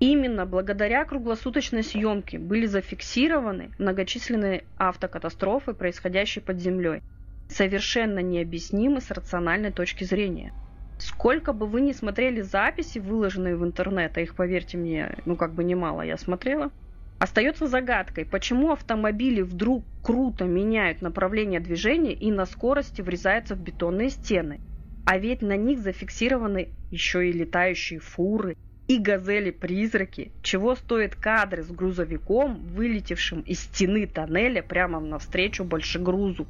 Именно 0.00 0.44
благодаря 0.44 1.04
круглосуточной 1.04 1.82
съемке 1.82 2.38
были 2.38 2.66
зафиксированы 2.66 3.72
многочисленные 3.78 4.64
автокатастрофы, 4.76 5.72
происходящие 5.72 6.42
под 6.42 6.58
землей, 6.60 7.00
совершенно 7.48 8.18
необъяснимы 8.18 9.00
с 9.00 9.10
рациональной 9.10 9.72
точки 9.72 10.04
зрения. 10.04 10.52
Сколько 10.98 11.52
бы 11.52 11.66
вы 11.66 11.80
ни 11.80 11.92
смотрели 11.92 12.40
записи, 12.40 12.98
выложенные 12.98 13.56
в 13.56 13.64
интернет, 13.64 14.16
а 14.16 14.20
их, 14.20 14.34
поверьте 14.34 14.78
мне, 14.78 15.16
ну 15.24 15.36
как 15.36 15.54
бы 15.54 15.64
немало 15.64 16.02
я 16.02 16.16
смотрела, 16.16 16.70
остается 17.18 17.66
загадкой, 17.66 18.24
почему 18.24 18.72
автомобили 18.72 19.42
вдруг 19.42 19.84
круто 20.02 20.44
меняют 20.44 21.02
направление 21.02 21.60
движения 21.60 22.12
и 22.12 22.30
на 22.30 22.46
скорости 22.46 23.00
врезаются 23.00 23.54
в 23.54 23.60
бетонные 23.60 24.10
стены. 24.10 24.60
А 25.04 25.18
ведь 25.18 25.42
на 25.42 25.56
них 25.56 25.80
зафиксированы 25.80 26.72
еще 26.90 27.28
и 27.28 27.32
летающие 27.32 27.98
фуры, 27.98 28.54
и 28.86 28.98
газели-призраки, 28.98 30.30
чего 30.42 30.74
стоят 30.74 31.14
кадры 31.14 31.62
с 31.62 31.68
грузовиком, 31.68 32.56
вылетевшим 32.66 33.40
из 33.40 33.60
стены 33.60 34.06
тоннеля 34.06 34.62
прямо 34.62 35.00
навстречу 35.00 35.64
большегрузу. 35.64 36.46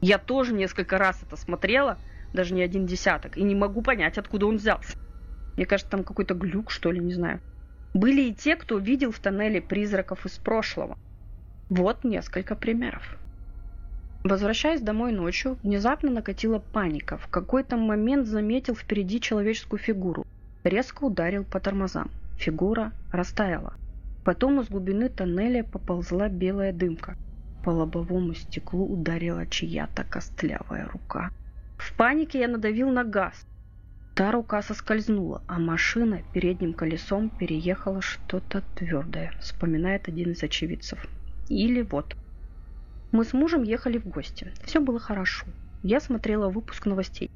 Я 0.00 0.18
тоже 0.18 0.52
несколько 0.52 0.98
раз 0.98 1.22
это 1.22 1.36
смотрела, 1.36 1.98
даже 2.32 2.54
не 2.54 2.62
один 2.62 2.86
десяток, 2.86 3.36
и 3.36 3.42
не 3.42 3.54
могу 3.54 3.82
понять, 3.82 4.18
откуда 4.18 4.46
он 4.46 4.56
взялся. 4.56 4.96
Мне 5.56 5.66
кажется, 5.66 5.90
там 5.90 6.04
какой-то 6.04 6.34
глюк, 6.34 6.70
что 6.70 6.92
ли, 6.92 7.00
не 7.00 7.14
знаю. 7.14 7.40
Были 7.94 8.28
и 8.28 8.34
те, 8.34 8.56
кто 8.56 8.78
видел 8.78 9.10
в 9.10 9.18
тоннеле 9.18 9.60
призраков 9.60 10.26
из 10.26 10.38
прошлого. 10.38 10.96
Вот 11.70 12.04
несколько 12.04 12.54
примеров. 12.54 13.16
Возвращаясь 14.22 14.80
домой 14.80 15.12
ночью, 15.12 15.56
внезапно 15.62 16.10
накатила 16.10 16.58
паника. 16.58 17.16
В 17.16 17.28
какой-то 17.28 17.76
момент 17.76 18.26
заметил 18.26 18.74
впереди 18.74 19.20
человеческую 19.20 19.78
фигуру. 19.78 20.26
Резко 20.66 21.04
ударил 21.04 21.44
по 21.44 21.60
тормозам. 21.60 22.10
Фигура 22.38 22.92
растаяла. 23.12 23.74
Потом 24.24 24.60
из 24.60 24.68
глубины 24.68 25.08
тоннеля 25.08 25.62
поползла 25.62 26.28
белая 26.28 26.72
дымка. 26.72 27.16
По 27.64 27.70
лобовому 27.70 28.34
стеклу 28.34 28.84
ударила 28.84 29.46
чья-то 29.46 30.02
костлявая 30.02 30.88
рука. 30.88 31.30
В 31.78 31.96
панике 31.96 32.40
я 32.40 32.48
надавил 32.48 32.90
на 32.90 33.04
газ. 33.04 33.46
Та 34.16 34.32
рука 34.32 34.60
соскользнула, 34.60 35.40
а 35.46 35.60
машина 35.60 36.22
передним 36.32 36.72
колесом 36.72 37.30
переехала 37.30 38.02
что-то 38.02 38.64
твердое, 38.74 39.34
вспоминает 39.38 40.08
один 40.08 40.32
из 40.32 40.42
очевидцев. 40.42 41.06
Или 41.48 41.82
вот. 41.82 42.16
Мы 43.12 43.24
с 43.24 43.32
мужем 43.32 43.62
ехали 43.62 43.98
в 43.98 44.08
гости. 44.08 44.52
Все 44.64 44.80
было 44.80 44.98
хорошо. 44.98 45.46
Я 45.84 46.00
смотрела 46.00 46.48
выпуск 46.48 46.86
новостей. 46.86 47.30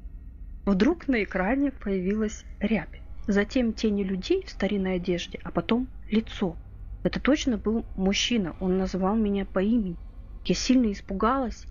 Вдруг 0.65 1.07
на 1.07 1.23
экране 1.23 1.71
появилась 1.71 2.43
рябь. 2.59 2.99
Затем 3.31 3.71
тени 3.71 4.03
людей 4.03 4.43
в 4.43 4.49
старинной 4.49 4.95
одежде, 4.95 5.39
а 5.45 5.51
потом 5.51 5.87
лицо. 6.09 6.57
Это 7.01 7.21
точно 7.21 7.57
был 7.57 7.85
мужчина. 7.95 8.57
Он 8.59 8.77
называл 8.77 9.15
меня 9.15 9.45
по 9.45 9.59
имени. 9.59 9.95
Я 10.43 10.53
сильно 10.53 10.91
испугалась 10.91 11.63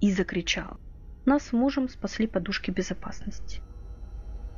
и 0.00 0.10
закричала. 0.10 0.80
Нас 1.24 1.44
с 1.44 1.52
мужем 1.52 1.88
спасли 1.88 2.26
подушки 2.26 2.72
безопасности. 2.72 3.60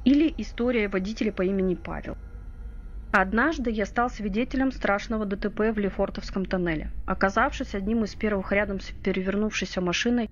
Или 0.07 0.35
история 0.39 0.89
водителя 0.89 1.33
по 1.33 1.43
имени 1.43 1.75
Павел. 1.75 2.17
Однажды 3.13 3.71
я 3.71 3.85
стал 3.85 4.09
свидетелем 4.09 4.73
страшного 4.73 5.27
ДТП 5.27 5.75
в 5.75 5.79
Лефортовском 5.79 6.47
тоннеле. 6.47 6.91
Оказавшись 7.05 7.75
одним 7.75 8.05
из 8.05 8.15
первых 8.15 8.53
рядом 8.53 8.81
с 8.81 8.87
перевернувшейся 9.05 9.83
машиной, 9.83 10.31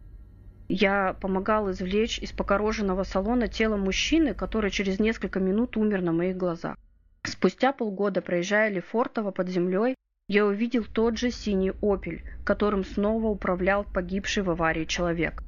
я 0.69 1.15
помогал 1.21 1.71
извлечь 1.71 2.19
из 2.19 2.33
покороженного 2.33 3.05
салона 3.05 3.49
тело 3.49 3.77
мужчины, 3.77 4.35
который 4.35 4.71
через 4.71 4.99
несколько 4.99 5.41
минут 5.41 5.77
умер 5.77 6.03
на 6.03 6.13
моих 6.13 6.37
глазах. 6.37 6.77
Спустя 7.23 7.73
полгода, 7.73 8.23
проезжая 8.23 8.71
Лефортово 8.71 9.31
под 9.31 9.49
землей, 9.49 9.95
я 10.29 10.45
увидел 10.45 10.85
тот 10.85 11.19
же 11.19 11.31
синий 11.31 11.73
«Опель», 11.83 12.23
которым 12.45 12.85
снова 12.85 13.29
управлял 13.29 13.85
погибший 13.85 14.43
в 14.43 14.51
аварии 14.51 14.85
человек. 14.85 15.43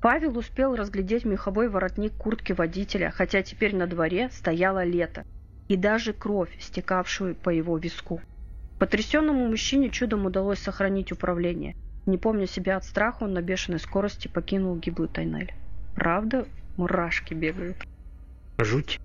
Павел 0.00 0.38
успел 0.38 0.76
разглядеть 0.76 1.24
меховой 1.24 1.68
воротник 1.68 2.12
куртки 2.12 2.52
водителя, 2.52 3.10
хотя 3.10 3.42
теперь 3.42 3.74
на 3.74 3.86
дворе 3.86 4.28
стояло 4.30 4.84
лето, 4.84 5.24
и 5.66 5.76
даже 5.76 6.12
кровь, 6.12 6.54
стекавшую 6.60 7.34
по 7.34 7.50
его 7.50 7.76
виску. 7.78 8.20
Потрясенному 8.78 9.48
мужчине 9.48 9.90
чудом 9.90 10.26
удалось 10.26 10.58
сохранить 10.58 11.10
управление. 11.10 11.74
Не 12.06 12.18
помня 12.18 12.46
себя 12.46 12.76
от 12.76 12.84
страха, 12.84 13.24
он 13.24 13.32
на 13.32 13.40
бешеной 13.42 13.78
скорости 13.78 14.28
покинул 14.28 14.76
гиблый 14.76 15.08
тоннель. 15.08 15.52
Правда, 15.94 16.46
мурашки 16.76 17.32
бегают. 17.34 17.76
Жуть. 18.58 19.00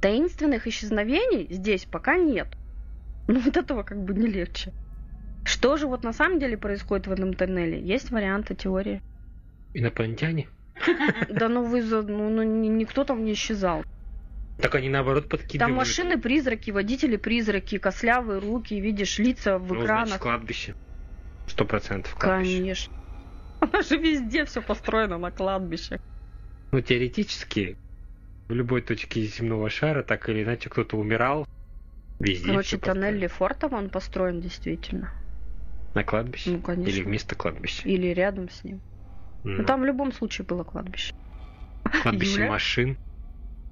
Таинственных 0.00 0.66
исчезновений 0.66 1.46
здесь 1.50 1.84
пока 1.84 2.16
нет. 2.16 2.48
Но 3.28 3.38
от 3.46 3.56
этого 3.56 3.82
как 3.82 4.02
бы 4.02 4.14
не 4.14 4.26
легче. 4.26 4.72
Что 5.44 5.76
же 5.76 5.86
вот 5.86 6.02
на 6.04 6.12
самом 6.12 6.38
деле 6.38 6.56
происходит 6.58 7.06
в 7.06 7.12
этом 7.12 7.34
тоннеле? 7.34 7.80
Есть 7.80 8.10
варианты 8.10 8.54
теории. 8.54 9.02
Инопланетяне? 9.74 10.48
Да 11.28 11.48
ну 11.48 11.62
вы, 11.64 11.82
ну, 11.82 12.30
ну, 12.30 12.42
ни- 12.42 12.68
никто 12.68 13.04
там 13.04 13.24
не 13.24 13.34
исчезал. 13.34 13.84
Так 14.60 14.74
они 14.74 14.88
наоборот 14.88 15.28
подкидывают. 15.28 15.60
Там 15.60 15.76
машины-призраки, 15.76 16.70
водители-призраки, 16.70 17.78
кослявые 17.78 18.40
руки, 18.40 18.78
видишь 18.80 19.18
лица 19.18 19.58
в 19.58 19.62
Ну, 19.62 19.68
значит, 19.68 19.84
экранах. 19.84 20.18
кладбище. 20.20 20.74
Сто 21.50 21.64
процентов 21.64 22.14
кладбище. 22.14 22.58
Конечно. 22.58 22.94
Она 23.60 23.82
же 23.82 23.96
везде 23.96 24.44
все 24.44 24.62
построено 24.62 25.18
на 25.18 25.32
кладбище. 25.32 25.98
Ну, 26.70 26.80
теоретически, 26.80 27.76
В 28.48 28.52
любой 28.52 28.82
точке 28.82 29.22
земного 29.22 29.68
шара 29.68 30.04
так 30.04 30.28
или 30.28 30.44
иначе 30.44 30.70
кто-то 30.70 30.96
умирал. 30.96 31.46
Везде 32.20 32.46
Короче, 32.46 32.78
тоннель. 32.78 33.18
Лефортово, 33.18 33.76
он 33.76 33.90
построен 33.90 34.40
действительно. 34.40 35.10
На 35.94 36.04
кладбище? 36.04 36.50
Ну, 36.50 36.60
конечно. 36.60 36.88
Или 36.88 37.02
вместо 37.02 37.34
кладбища? 37.34 37.88
Или 37.88 38.08
рядом 38.08 38.48
с 38.48 38.62
ним. 38.62 38.80
Ну, 39.42 39.58
Ну, 39.58 39.64
там 39.64 39.80
в 39.80 39.84
любом 39.84 40.12
случае 40.12 40.46
было 40.46 40.62
кладбище. 40.62 41.12
кладбище 42.02 42.42
Юля? 42.42 42.50
машин. 42.50 42.96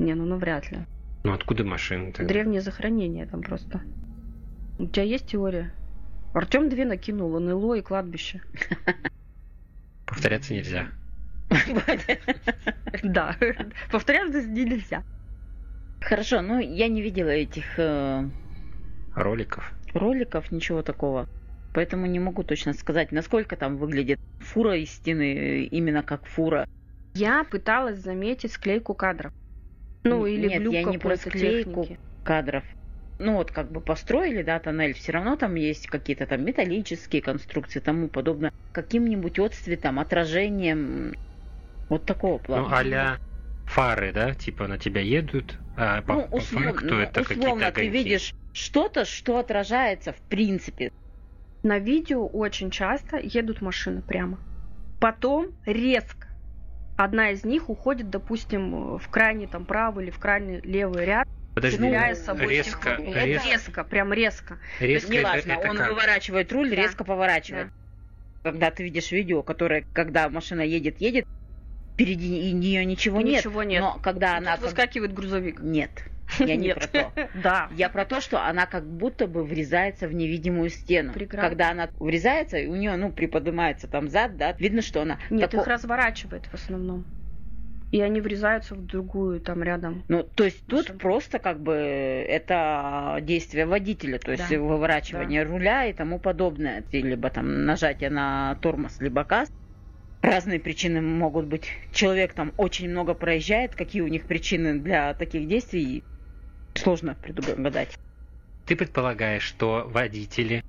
Не, 0.00 0.14
ну 0.14 0.26
навряд 0.26 0.70
ли. 0.73 0.78
Ну 1.23 1.32
откуда 1.32 1.62
машины? 1.64 2.11
тогда? 2.11 2.28
Древнее 2.32 2.61
захоронение 2.61 3.26
там 3.26 3.42
просто. 3.42 3.82
У 4.80 4.87
тебя 4.87 5.04
есть 5.04 5.26
теория? 5.26 5.73
Артем 6.35 6.68
две 6.68 6.85
накинул, 6.85 7.38
НЛО 7.38 7.75
и 7.75 7.82
кладбище. 7.82 8.40
Повторяться 10.06 10.54
нельзя. 10.54 10.88
Да, 13.02 13.37
повторяться 13.90 14.42
нельзя. 14.42 15.02
Хорошо, 16.00 16.42
ну 16.42 16.58
я 16.58 16.88
не 16.88 17.02
видела 17.02 17.28
этих 17.28 17.78
э, 17.78 18.28
Роликов. 19.14 19.73
роликов, 19.94 20.50
ничего 20.52 20.82
такого. 20.82 21.28
Поэтому 21.75 22.06
не 22.06 22.18
могу 22.18 22.42
точно 22.44 22.73
сказать, 22.73 23.12
насколько 23.12 23.56
там 23.56 23.76
выглядит 23.76 24.18
фура 24.40 24.76
из 24.76 24.90
стены 24.90 25.64
именно 25.64 26.02
как 26.02 26.25
фура. 26.26 26.66
Я 27.14 27.44
пыталась 27.44 27.99
заметить 27.99 28.52
склейку 28.52 28.94
кадров. 28.94 29.32
Ну, 30.04 30.25
или 30.26 30.42
нет, 30.49 30.52
я 30.52 30.58
глюк 30.61 30.92
не 30.92 30.99
про 30.99 31.16
склейку. 31.16 31.82
техники. 31.82 32.00
кадров. 32.25 32.64
Ну 33.18 33.34
вот 33.34 33.50
как 33.50 33.70
бы 33.70 33.80
построили, 33.80 34.42
да, 34.42 34.60
тоннель, 34.60 34.94
все 34.94 35.12
равно 35.12 35.37
там 35.37 35.56
есть 35.56 35.88
какие-то 35.88 36.26
там 36.26 36.44
металлические 36.44 37.20
конструкции, 37.20 37.80
тому 37.80 38.08
подобное, 38.08 38.52
каким-нибудь 38.72 39.38
отцветом, 39.40 39.98
отражением, 39.98 41.14
вот 41.88 42.04
такого 42.04 42.38
плана. 42.38 42.68
Ну, 42.68 42.94
а 42.94 43.18
фары, 43.66 44.12
да? 44.12 44.34
Типа 44.34 44.66
на 44.66 44.78
тебя 44.78 45.00
едут, 45.00 45.58
а 45.76 46.02
по, 46.02 46.14
Ну, 46.14 46.28
по 46.28 46.37
условно, 46.37 46.72
факту 46.72 46.94
ну, 46.94 47.00
это 47.00 47.22
какие-то 47.22 47.40
условно 47.40 47.72
ты 47.72 47.88
видишь 47.88 48.34
что-то, 48.52 49.04
что 49.04 49.38
отражается 49.38 50.12
в 50.12 50.20
принципе. 50.28 50.92
На 51.62 51.78
видео 51.78 52.26
очень 52.26 52.70
часто 52.70 53.18
едут 53.18 53.60
машины 53.60 54.00
прямо. 54.00 54.38
Потом 55.00 55.48
резко 55.66 56.28
одна 56.96 57.30
из 57.30 57.44
них 57.44 57.70
уходит, 57.70 58.10
допустим, 58.10 58.98
в 58.98 59.08
крайний 59.08 59.46
там 59.46 59.64
правый 59.64 60.04
или 60.04 60.10
в 60.10 60.18
крайний 60.18 60.60
левый 60.60 61.04
ряд, 61.04 61.28
Подожди, 61.58 61.76
стреляя 61.76 62.14
с 62.14 62.24
собой 62.24 62.46
резко, 62.48 62.90
технику. 62.90 63.10
это 63.12 63.24
резко, 63.26 63.48
резко, 63.48 63.84
прям 63.84 64.12
резко. 64.12 64.58
резко, 64.80 65.12
Неважно, 65.12 65.52
это, 65.52 65.60
это 65.60 65.70
он 65.70 65.76
как? 65.76 65.88
выворачивает 65.90 66.52
руль, 66.52 66.70
Да. 66.70 66.76
резко 66.76 67.04
поворачивает. 67.04 67.68
Когда 68.42 68.70
ты 68.70 68.84
видишь 68.84 69.10
видео, 69.10 69.42
которое, 69.42 69.84
когда 69.92 70.28
машина 70.28 70.60
едет, 70.62 71.00
едет, 71.00 71.24
впереди 71.94 72.52
нее 72.52 72.84
ничего, 72.84 73.20
Ничего 73.20 73.62
нет. 73.64 73.80
Но 73.80 73.98
когда 74.02 74.28
Тут 74.34 74.38
она... 74.38 74.52
как- 74.52 74.60
выскакивает 74.64 75.12
грузовик. 75.12 75.60
Нет, 75.60 75.90
я 76.38 76.54
не 76.56 76.68
Нет. 76.68 76.76
про 76.78 76.86
то. 76.86 77.12
Да. 77.42 77.68
Я 77.74 77.88
про 77.88 78.04
то, 78.04 78.20
что 78.20 78.40
она 78.46 78.66
как 78.66 78.86
будто 78.86 79.26
бы 79.26 79.42
врезается 79.44 80.06
в 80.06 80.14
невидимую 80.14 80.70
стену. 80.70 81.12
Преграда. 81.12 81.48
Когда 81.48 81.70
она 81.70 81.90
врезается, 81.98 82.58
и 82.58 82.66
у 82.66 82.76
нее, 82.76 82.94
ну, 82.96 83.10
приподнимается 83.10 83.88
там 83.88 84.08
зад, 84.08 84.36
да, 84.36 84.54
видно, 84.58 84.80
что 84.82 85.02
она... 85.02 85.18
Нет, 85.30 85.50
тако- 85.50 85.62
их 85.62 85.66
разворачивает 85.66 86.46
в 86.46 86.54
основном. 86.54 87.04
И 87.90 88.00
они 88.02 88.21
врезаются 88.21 88.75
в 88.75 88.85
другую 88.85 89.40
там 89.40 89.62
рядом. 89.62 90.04
Ну, 90.09 90.23
то 90.23 90.45
есть 90.45 90.64
тут 90.66 90.80
Машина. 90.80 90.99
просто 90.99 91.38
как 91.38 91.62
бы 91.62 91.73
это 91.73 93.18
действие 93.23 93.64
водителя, 93.64 94.18
то 94.18 94.33
есть 94.33 94.49
Да. 94.50 94.59
выворачивание 94.59 95.42
руля 95.42 95.87
и 95.87 95.95
тому 95.95 96.18
подобное, 96.18 96.85
либо 96.92 97.30
там 97.30 97.64
нажатие 97.64 98.11
на 98.11 98.57
тормоз, 98.57 99.00
либо 99.00 99.25
газ. 99.25 99.49
Разные 100.21 100.59
причины 100.61 101.00
могут 101.00 101.47
быть. 101.47 101.71
Человек 101.92 102.35
там 102.35 102.52
очень 102.57 102.90
много 102.90 103.14
проезжает, 103.14 103.74
какие 103.74 104.03
у 104.03 104.09
них 104.09 104.27
причины 104.27 104.79
для 104.81 105.14
таких 105.14 105.48
действий, 105.48 106.05
сложно 106.74 107.14
предугадать. 107.14 107.94
Ты 108.66 108.77
предполагаешь, 108.77 109.44
что 109.44 109.85
водители 109.87 110.61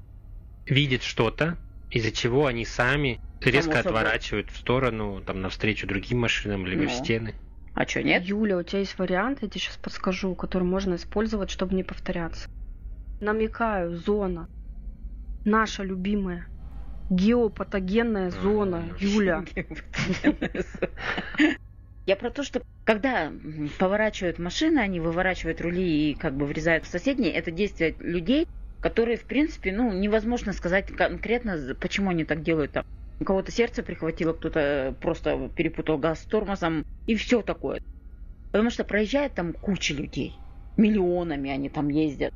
видят 0.66 1.04
что-то, 1.04 1.58
из-за 1.90 2.12
чего 2.12 2.46
они 2.46 2.64
сами 2.64 3.20
резко 3.42 3.82
собой. 3.82 4.02
отворачивают 4.02 4.50
в 4.50 4.58
сторону, 4.58 5.22
там, 5.26 5.42
навстречу 5.42 5.88
другим 5.88 6.20
машинам, 6.20 6.66
либо 6.66 6.82
в 6.82 6.94
Ну. 6.94 7.04
стены. 7.04 7.36
А 7.74 7.88
что, 7.88 8.04
нет? 8.04 8.24
Юля, 8.24 8.58
у 8.58 8.64
тебя 8.64 8.80
есть 8.80 8.98
вариант, 9.00 9.40
я 9.42 9.48
тебе 9.48 9.62
сейчас 9.62 9.78
подскажу, 9.78 10.36
который 10.36 10.64
можно 10.64 10.96
использовать, 10.96 11.50
чтобы 11.50 11.76
не 11.76 11.84
повторяться. 11.84 12.50
Намекаю, 13.22 13.96
зона. 13.96 14.48
Наша 15.46 15.84
любимая. 15.84 16.48
Геопатогенная 17.10 18.30
зона, 18.32 18.84
Юля. 19.00 19.46
Я 22.06 22.16
про 22.16 22.32
то, 22.32 22.44
что 22.44 22.62
когда 22.86 23.32
поворачивают 23.78 24.40
машины, 24.40 24.80
они 24.80 25.00
выворачивают 25.00 25.62
рули 25.62 26.12
и 26.12 26.16
как 26.16 26.36
бы 26.36 26.46
врезают 26.46 26.86
в 26.86 26.88
соседние, 26.88 27.32
это 27.34 27.52
действие 27.52 27.96
людей, 28.00 28.48
которые, 28.80 29.18
в 29.18 29.26
принципе, 29.26 29.72
ну, 29.72 29.92
невозможно 29.94 30.54
сказать 30.54 30.88
конкретно, 30.88 31.76
почему 31.80 32.10
они 32.10 32.26
так 32.26 32.42
делают. 32.42 32.72
Там, 32.72 32.84
у 33.20 33.24
кого-то 33.26 33.52
сердце 33.52 33.84
прихватило, 33.84 34.34
кто-то 34.34 34.96
просто 35.02 35.50
перепутал 35.56 35.98
газ 35.98 36.22
с 36.22 36.26
тормозом 36.26 36.86
и 37.08 37.16
все 37.16 37.42
такое. 37.42 37.82
Потому 38.52 38.70
что 38.70 38.84
проезжает 38.84 39.34
там 39.34 39.54
куча 39.54 39.94
людей. 39.94 40.36
Миллионами 40.78 41.52
они 41.52 41.70
там 41.70 41.90
ездят. 41.90 42.34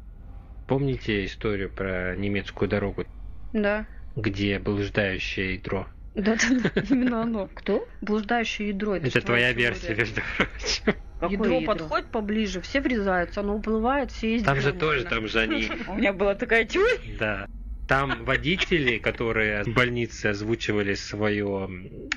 Помните 0.67 1.25
историю 1.25 1.69
про 1.71 2.15
немецкую 2.15 2.69
дорогу, 2.69 3.05
Да. 3.53 3.85
где 4.15 4.59
блуждающее 4.59 5.55
ядро? 5.55 5.87
Да, 6.15 6.35
да, 6.35 6.69
да, 6.75 6.81
именно 6.89 7.23
оно. 7.23 7.49
Кто? 7.53 7.87
Блуждающее 8.01 8.69
ядро. 8.69 8.95
Это 8.97 9.21
твоя 9.21 9.51
теория. 9.51 9.67
версия, 9.69 9.95
между 9.95 10.21
прочим. 10.37 10.95
Какое 11.19 11.37
Ядро, 11.37 11.53
ядро? 11.59 11.65
подходит 11.73 12.07
поближе, 12.11 12.61
все 12.61 12.81
врезаются, 12.81 13.39
оно 13.39 13.55
уплывает, 13.55 14.11
все 14.11 14.33
ездят. 14.33 14.47
Там 14.47 14.59
же 14.61 14.73
тоже, 14.73 15.05
там 15.05 15.27
же 15.27 15.39
они, 15.39 15.69
У 15.87 15.93
меня 15.95 16.11
была 16.13 16.35
такая 16.35 16.65
теория. 16.65 17.17
да. 17.17 17.47
Там 17.87 18.23
водители, 18.23 18.97
которые 18.97 19.63
в 19.63 19.73
больнице 19.73 20.27
озвучивали 20.27 20.93
свое 20.93 21.69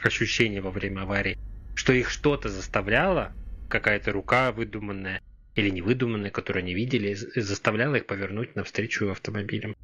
ощущение 0.02 0.60
во 0.60 0.70
время 0.70 1.02
аварии, 1.02 1.34
что 1.74 1.92
их 1.92 2.10
что-то 2.10 2.48
заставляло, 2.48 3.34
какая-то 3.68 4.12
рука 4.12 4.52
выдуманная 4.52 5.20
или 5.54 5.70
невыдуманная, 5.70 6.30
которую 6.30 6.62
они 6.62 6.74
видели, 6.74 7.14
заставляла 7.14 7.96
их 7.96 8.06
повернуть 8.06 8.54
навстречу 8.54 9.10
автомобилям. 9.10 9.74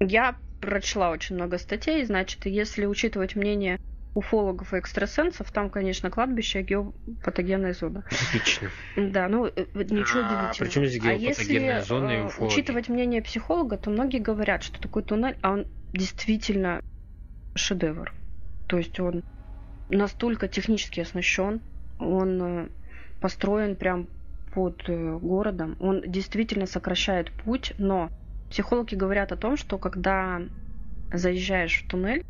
Я 0.00 0.36
прочла 0.60 1.10
очень 1.10 1.34
много 1.36 1.58
статей, 1.58 2.04
значит, 2.04 2.46
если 2.46 2.86
учитывать 2.86 3.34
мнение 3.34 3.76
уфологов 4.18 4.74
и 4.74 4.78
экстрасенсов, 4.78 5.50
там, 5.52 5.70
конечно, 5.70 6.10
кладбище, 6.10 6.62
геопатогенная 6.62 7.72
зона. 7.72 8.04
Отлично. 8.28 8.68
Да, 8.96 9.28
ну, 9.28 9.46
э, 9.46 9.52
ничего 9.74 10.22
А 10.22 10.26
удивительного. 10.26 10.52
при 10.58 10.68
чем 10.68 10.86
здесь 10.86 11.04
А 11.04 11.14
геопатогенная 11.16 11.76
если, 11.76 11.88
зона 11.88 12.10
и 12.10 12.16
э, 12.16 12.24
уфологи? 12.24 12.52
учитывать 12.52 12.88
мнение 12.88 13.22
психолога, 13.22 13.76
то 13.78 13.90
многие 13.90 14.18
говорят, 14.18 14.64
что 14.64 14.80
такой 14.80 15.04
туннель, 15.04 15.36
а 15.40 15.52
он 15.52 15.66
действительно 15.92 16.82
шедевр. 17.54 18.12
То 18.66 18.78
есть 18.78 18.98
он 18.98 19.22
настолько 19.88 20.48
технически 20.48 21.00
оснащен, 21.00 21.60
он 22.00 22.42
э, 22.42 22.68
построен 23.20 23.76
прям 23.76 24.08
под 24.52 24.82
городом, 24.88 25.76
он 25.78 26.02
действительно 26.06 26.66
сокращает 26.66 27.30
путь, 27.30 27.74
но 27.78 28.10
психологи 28.50 28.96
говорят 28.96 29.30
о 29.30 29.36
том, 29.36 29.56
что 29.56 29.78
когда 29.78 30.40
заезжаешь 31.12 31.82
в 31.84 31.88
туннель, 31.88 32.24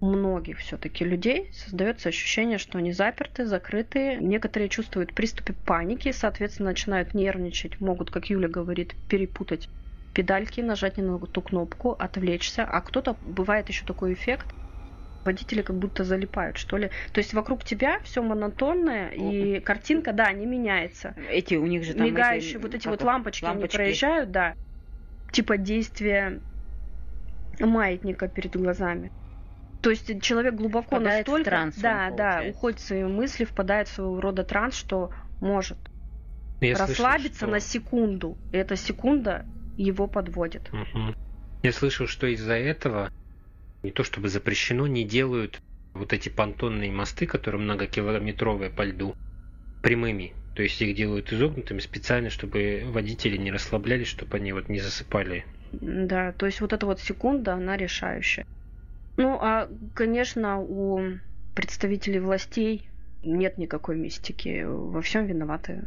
многих 0.00 0.58
все-таки 0.58 1.04
людей 1.04 1.50
создается 1.52 2.08
ощущение, 2.08 2.58
что 2.58 2.78
они 2.78 2.92
заперты, 2.92 3.46
закрыты. 3.46 4.16
Некоторые 4.16 4.68
чувствуют 4.68 5.14
приступы 5.14 5.54
паники, 5.64 6.12
соответственно, 6.12 6.70
начинают 6.70 7.14
нервничать, 7.14 7.80
могут, 7.80 8.10
как 8.10 8.26
Юля 8.26 8.48
говорит, 8.48 8.94
перепутать 9.08 9.68
педальки, 10.12 10.60
нажать 10.60 10.96
не 10.96 11.02
на 11.02 11.18
ту 11.18 11.42
кнопку, 11.42 11.92
отвлечься. 11.92 12.64
А 12.64 12.80
кто-то, 12.80 13.16
бывает 13.22 13.68
еще 13.68 13.84
такой 13.84 14.14
эффект, 14.14 14.46
водители 15.24 15.60
как 15.60 15.76
будто 15.76 16.04
залипают, 16.04 16.56
что 16.56 16.76
ли. 16.78 16.90
То 17.12 17.18
есть 17.18 17.34
вокруг 17.34 17.64
тебя 17.64 18.00
все 18.04 18.22
монотонное, 18.22 19.10
и 19.10 19.60
картинка, 19.60 20.12
да, 20.12 20.32
не 20.32 20.46
меняется. 20.46 21.14
Эти 21.30 21.56
у 21.56 21.66
них 21.66 21.84
же 21.84 21.94
там 21.94 22.06
Мигающие 22.06 22.52
эти, 22.52 22.62
вот 22.62 22.74
эти 22.74 22.88
вот 22.88 23.00
их, 23.00 23.06
лампочки, 23.06 23.44
они 23.44 23.54
лампочки. 23.54 23.76
проезжают, 23.76 24.30
да. 24.30 24.54
Типа 25.32 25.58
действия 25.58 26.40
маятника 27.58 28.28
перед 28.28 28.56
глазами. 28.56 29.10
То 29.80 29.90
есть 29.90 30.22
человек 30.22 30.54
глубоко 30.54 30.96
Впадает 30.96 31.26
в 31.26 31.30
настолько, 31.30 31.50
транс 31.50 31.76
он, 31.76 31.82
да, 31.82 32.10
да, 32.10 32.10
получается. 32.10 32.50
уходит 32.50 32.78
в 32.80 32.82
свои 32.82 33.04
мысли, 33.04 33.44
впадает 33.44 33.88
в 33.88 33.92
своего 33.92 34.20
рода 34.20 34.44
транс, 34.44 34.74
что 34.74 35.10
может 35.40 35.78
Я 36.60 36.76
слышал, 36.76 36.92
расслабиться 37.04 37.38
что- 37.38 37.46
на 37.46 37.60
секунду. 37.60 38.38
И 38.52 38.56
эта 38.56 38.76
секунда 38.76 39.46
его 39.76 40.06
подводит. 40.06 40.70
Мгм. 40.72 41.14
Я 41.62 41.72
слышал, 41.72 42.06
что 42.06 42.26
из-за 42.26 42.54
этого 42.54 43.10
не 43.82 43.90
то 43.92 44.02
чтобы 44.02 44.28
запрещено, 44.28 44.86
не 44.86 45.04
делают 45.04 45.60
вот 45.94 46.12
эти 46.12 46.28
понтонные 46.28 46.90
мосты, 46.90 47.26
которые 47.26 47.60
многокилометровые 47.60 48.70
по 48.70 48.82
льду, 48.82 49.14
прямыми. 49.82 50.34
То 50.54 50.62
есть 50.62 50.80
их 50.80 50.96
делают 50.96 51.32
изогнутыми 51.32 51.80
специально, 51.80 52.30
чтобы 52.30 52.82
водители 52.86 53.36
не 53.36 53.52
расслаблялись, 53.52 54.08
чтобы 54.08 54.36
они 54.38 54.52
вот 54.52 54.68
не 54.68 54.80
засыпали. 54.80 55.44
Да, 55.72 56.32
то 56.32 56.46
есть 56.46 56.60
вот 56.60 56.72
эта 56.72 56.86
вот 56.86 57.00
секунда, 57.00 57.54
она 57.54 57.76
решающая. 57.76 58.44
Ну, 59.16 59.38
а, 59.40 59.68
конечно, 59.94 60.60
у 60.60 61.18
представителей 61.54 62.20
властей 62.20 62.88
нет 63.22 63.58
никакой 63.58 63.96
мистики. 63.96 64.64
Во 64.66 65.00
всем 65.00 65.26
виноваты 65.26 65.86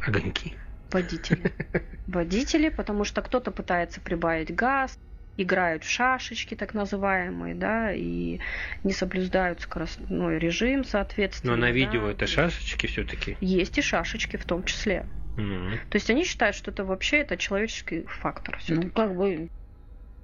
Огоньки. 0.00 0.54
Водители. 0.90 1.52
Водители, 2.06 2.68
потому 2.68 3.04
что 3.04 3.22
кто-то 3.22 3.50
пытается 3.50 4.00
прибавить 4.00 4.54
газ, 4.54 4.98
играют 5.36 5.84
в 5.84 5.90
шашечки 5.90 6.54
так 6.54 6.74
называемые, 6.74 7.54
да, 7.54 7.92
и 7.92 8.40
не 8.84 8.92
соблюдают 8.92 9.60
скоростной 9.60 10.38
режим, 10.38 10.84
соответственно. 10.84 11.56
Но 11.56 11.60
на 11.60 11.66
да. 11.68 11.72
видео 11.72 12.08
это 12.08 12.26
шашечки 12.26 12.86
все-таки. 12.86 13.36
Есть 13.40 13.78
и 13.78 13.82
шашечки 13.82 14.36
в 14.36 14.44
том 14.44 14.64
числе. 14.64 15.06
Мгм. 15.36 15.78
То 15.88 15.96
есть 15.96 16.10
они 16.10 16.24
считают, 16.24 16.54
что 16.54 16.70
это 16.70 16.84
вообще 16.84 17.18
это 17.18 17.36
человеческий 17.36 18.04
фактор. 18.06 18.60
Ну, 18.68 18.90
как 18.90 19.16
бы, 19.16 19.48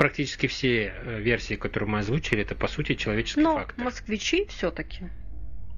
Практически 0.00 0.46
все 0.46 0.94
э, 0.96 1.20
версии, 1.20 1.56
которые 1.56 1.86
мы 1.90 1.98
озвучили, 1.98 2.40
это 2.40 2.54
по 2.54 2.68
сути 2.68 2.94
человеческий 2.94 3.42
Но 3.42 3.56
фактор. 3.56 3.84
москвичи 3.84 4.46
все-таки 4.48 5.10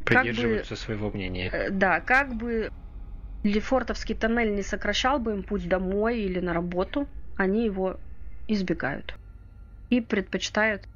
Придерживаются 0.04 0.76
своего 0.76 1.10
мнения. 1.10 1.50
Э, 1.52 1.70
Да, 1.70 2.00
как 2.00 2.32
бы 2.36 2.68
Лефортовский 3.42 4.14
тоннель 4.14 4.54
не 4.54 4.62
сокращал 4.62 5.18
бы 5.18 5.32
им 5.32 5.42
путь 5.42 5.68
домой 5.68 6.20
или 6.20 6.38
на 6.38 6.52
работу, 6.52 7.08
они 7.34 7.64
его 7.64 7.98
избегают. 8.46 9.16
И 9.90 10.00
предпочитают 10.00 10.88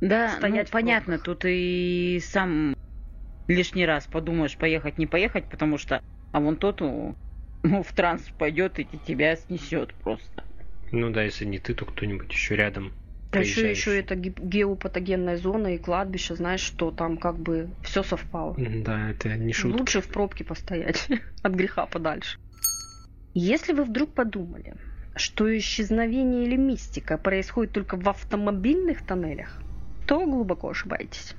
да, 0.00 0.30
ну, 0.32 0.38
стоять 0.38 0.68
в 0.68 0.72
понятно, 0.72 1.18
тут 1.18 1.44
и 1.44 2.18
сам 2.24 2.72
лишний 3.46 3.84
раз 3.84 4.06
подумаешь, 4.06 4.56
поехать, 4.56 4.96
не 4.96 5.06
поехать, 5.06 5.50
потому 5.50 5.76
что, 5.76 6.00
а 6.32 6.40
вон 6.40 6.56
тот 6.56 6.80
ну, 6.80 7.14
ну, 7.62 7.82
в 7.82 7.92
транс 7.92 8.22
пойдет 8.38 8.78
и 8.78 8.84
тебя 8.84 9.36
снесет 9.36 9.92
просто. 9.96 10.44
Ну 10.94 11.10
да, 11.10 11.22
если 11.22 11.44
не 11.44 11.58
ты, 11.58 11.74
то 11.74 11.84
кто-нибудь 11.84 12.30
еще 12.32 12.56
рядом. 12.56 12.92
А 13.32 13.40
еще, 13.40 13.68
еще 13.68 13.98
это 13.98 14.14
ге- 14.14 14.34
геопатогенная 14.36 15.36
зона 15.36 15.74
и 15.74 15.78
кладбище, 15.78 16.36
знаешь, 16.36 16.60
что 16.60 16.92
там 16.92 17.16
как 17.16 17.36
бы 17.36 17.68
все 17.82 18.04
совпало. 18.04 18.54
Да, 18.56 19.10
это 19.10 19.36
не 19.36 19.52
шутка. 19.52 19.78
Лучше 19.78 20.00
в 20.00 20.08
пробке 20.08 20.44
постоять 20.44 21.08
от 21.42 21.52
греха 21.52 21.86
подальше. 21.86 22.38
Если 23.34 23.72
вы 23.72 23.82
вдруг 23.84 24.14
подумали, 24.14 24.74
что 25.16 25.56
исчезновение 25.58 26.44
или 26.46 26.56
мистика 26.56 27.18
происходит 27.18 27.72
только 27.72 27.96
в 27.96 28.08
автомобильных 28.08 29.04
тоннелях, 29.04 29.60
то 30.06 30.24
глубоко 30.24 30.70
ошибаетесь. 30.70 31.34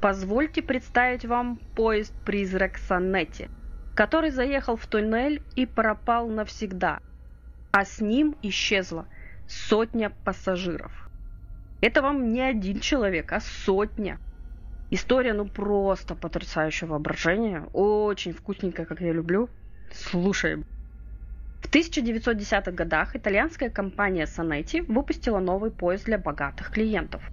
Позвольте 0.00 0.62
представить 0.62 1.24
вам 1.24 1.58
поезд-призрак 1.74 2.78
Санетти, 2.78 3.48
который 3.96 4.30
заехал 4.30 4.76
в 4.76 4.86
туннель 4.86 5.42
и 5.56 5.66
пропал 5.66 6.28
навсегда, 6.28 7.00
а 7.74 7.84
с 7.84 8.00
ним 8.00 8.36
исчезла 8.40 9.08
сотня 9.48 10.12
пассажиров. 10.24 11.10
Это 11.80 12.02
вам 12.02 12.32
не 12.32 12.40
один 12.40 12.78
человек, 12.78 13.32
а 13.32 13.40
сотня. 13.40 14.20
История, 14.92 15.32
ну, 15.32 15.44
просто 15.44 16.14
потрясающее 16.14 16.88
воображение. 16.88 17.64
Очень 17.72 18.32
вкусненькая, 18.32 18.86
как 18.86 19.00
я 19.00 19.12
люблю. 19.12 19.48
Слушаем. 19.92 20.64
В 21.62 21.68
1910-х 21.68 22.70
годах 22.70 23.16
итальянская 23.16 23.70
компания 23.70 24.28
Санетти 24.28 24.80
выпустила 24.82 25.40
новый 25.40 25.72
поезд 25.72 26.04
для 26.04 26.18
богатых 26.18 26.70
клиентов. 26.70 27.28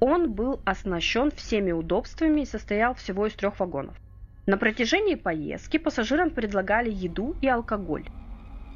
Он 0.00 0.34
был 0.34 0.60
оснащен 0.66 1.30
всеми 1.30 1.72
удобствами 1.72 2.42
и 2.42 2.44
состоял 2.44 2.92
всего 2.92 3.26
из 3.26 3.32
трех 3.32 3.58
вагонов. 3.58 3.96
На 4.44 4.58
протяжении 4.58 5.14
поездки 5.14 5.78
пассажирам 5.78 6.28
предлагали 6.28 6.90
еду 6.90 7.36
и 7.40 7.48
алкоголь. 7.48 8.04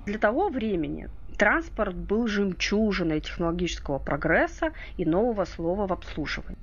Для 0.06 0.18
того 0.18 0.50
времени 0.50 1.08
транспорт 1.36 1.96
был 1.96 2.28
жемчужиной 2.28 3.20
технологического 3.20 3.98
прогресса 3.98 4.72
и 4.96 5.04
нового 5.04 5.44
слова 5.44 5.88
в 5.88 5.92
обслуживании. 5.92 6.58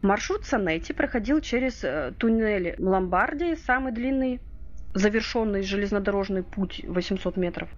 Маршрут 0.00 0.46
Санетти 0.46 0.94
проходил 0.94 1.42
через 1.42 1.84
э, 1.84 2.14
туннель 2.16 2.74
Ломбардии, 2.78 3.54
самый 3.54 3.92
длинный 3.92 4.40
завершенный 4.94 5.62
железнодорожный 5.62 6.42
путь 6.42 6.80
800 6.88 7.36
метров. 7.36 7.68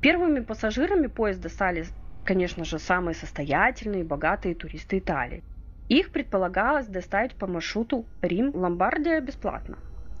Первыми 0.00 0.40
пассажирами 0.40 1.06
поезда 1.06 1.48
стали, 1.48 1.86
конечно 2.24 2.64
же, 2.64 2.80
самые 2.80 3.14
состоятельные 3.14 4.00
и 4.00 4.04
богатые 4.06 4.56
туристы 4.56 4.98
Италии. 4.98 5.44
Их 5.88 6.10
предполагалось 6.10 6.86
доставить 6.86 7.36
по 7.36 7.46
маршруту 7.46 8.04
Рим-Ломбардия 8.20 9.20
бесплатно. 9.20 9.78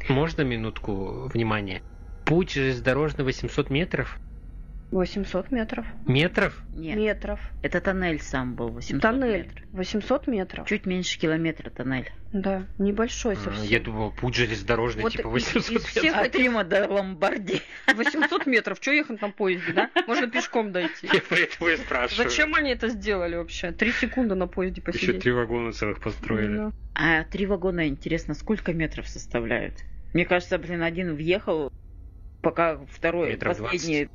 Можно 0.08 0.42
минутку 0.42 1.28
внимания? 1.34 1.82
Путь 2.24 2.52
железнодорожный 2.52 3.24
800 3.24 3.70
метров? 3.70 4.18
800 4.90 5.50
метров. 5.50 5.84
Метров? 6.06 6.62
Нет, 6.76 6.96
Метров. 6.96 7.40
это 7.62 7.80
тоннель 7.80 8.20
сам 8.20 8.54
был, 8.54 8.68
800 8.68 9.02
Тоннель. 9.02 9.38
метров. 9.48 9.64
800 9.72 10.26
метров. 10.28 10.68
Чуть 10.68 10.86
меньше 10.86 11.18
километра 11.18 11.70
тоннель. 11.70 12.12
Да, 12.32 12.66
небольшой 12.78 13.34
А, 13.34 13.36
совсем. 13.36 13.64
Я 13.64 13.80
думал, 13.80 14.12
путь 14.12 14.36
железнодорожный, 14.36 15.02
Вот 15.02 15.12
типа 15.12 15.26
и- 15.28 15.30
800 15.32 15.70
из 15.72 15.84
всех 15.84 16.04
метров. 16.04 16.26
От 16.26 16.36
Рима 16.36 16.64
до 16.64 16.86
Ломбардии. 16.88 17.60
800 17.92 18.46
метров. 18.46 18.78
Что 18.80 18.92
ехать 18.92 19.20
на 19.20 19.30
поезде, 19.30 19.72
да? 19.72 19.90
Можно 20.06 20.28
пешком 20.30 20.70
дойти. 20.70 21.08
Я 21.12 21.20
поэтому 21.28 21.70
и 21.70 21.76
спрашиваю. 21.76 22.28
Зачем 22.28 22.54
они 22.54 22.70
это 22.70 22.88
сделали 22.88 23.34
вообще? 23.34 23.72
Три 23.72 23.90
секунды 23.90 24.36
на 24.36 24.46
поезде 24.46 24.80
Еще 24.80 24.92
посидеть. 24.92 25.22
три 25.22 25.32
вагона 25.32 25.72
целых 25.72 26.00
построили. 26.00 26.70
А 26.94 27.24
три 27.24 27.46
вагона, 27.46 27.88
интересно, 27.88 28.34
сколько 28.34 28.72
метров 28.72 29.08
составляют? 29.08 29.74
Мне 30.12 30.24
кажется, 30.24 30.56
блин, 30.58 30.82
один 30.82 31.16
въехал, 31.16 31.72
пока 32.44 32.78
второй, 32.90 33.30
Метров 33.30 33.58
последний... 33.58 34.08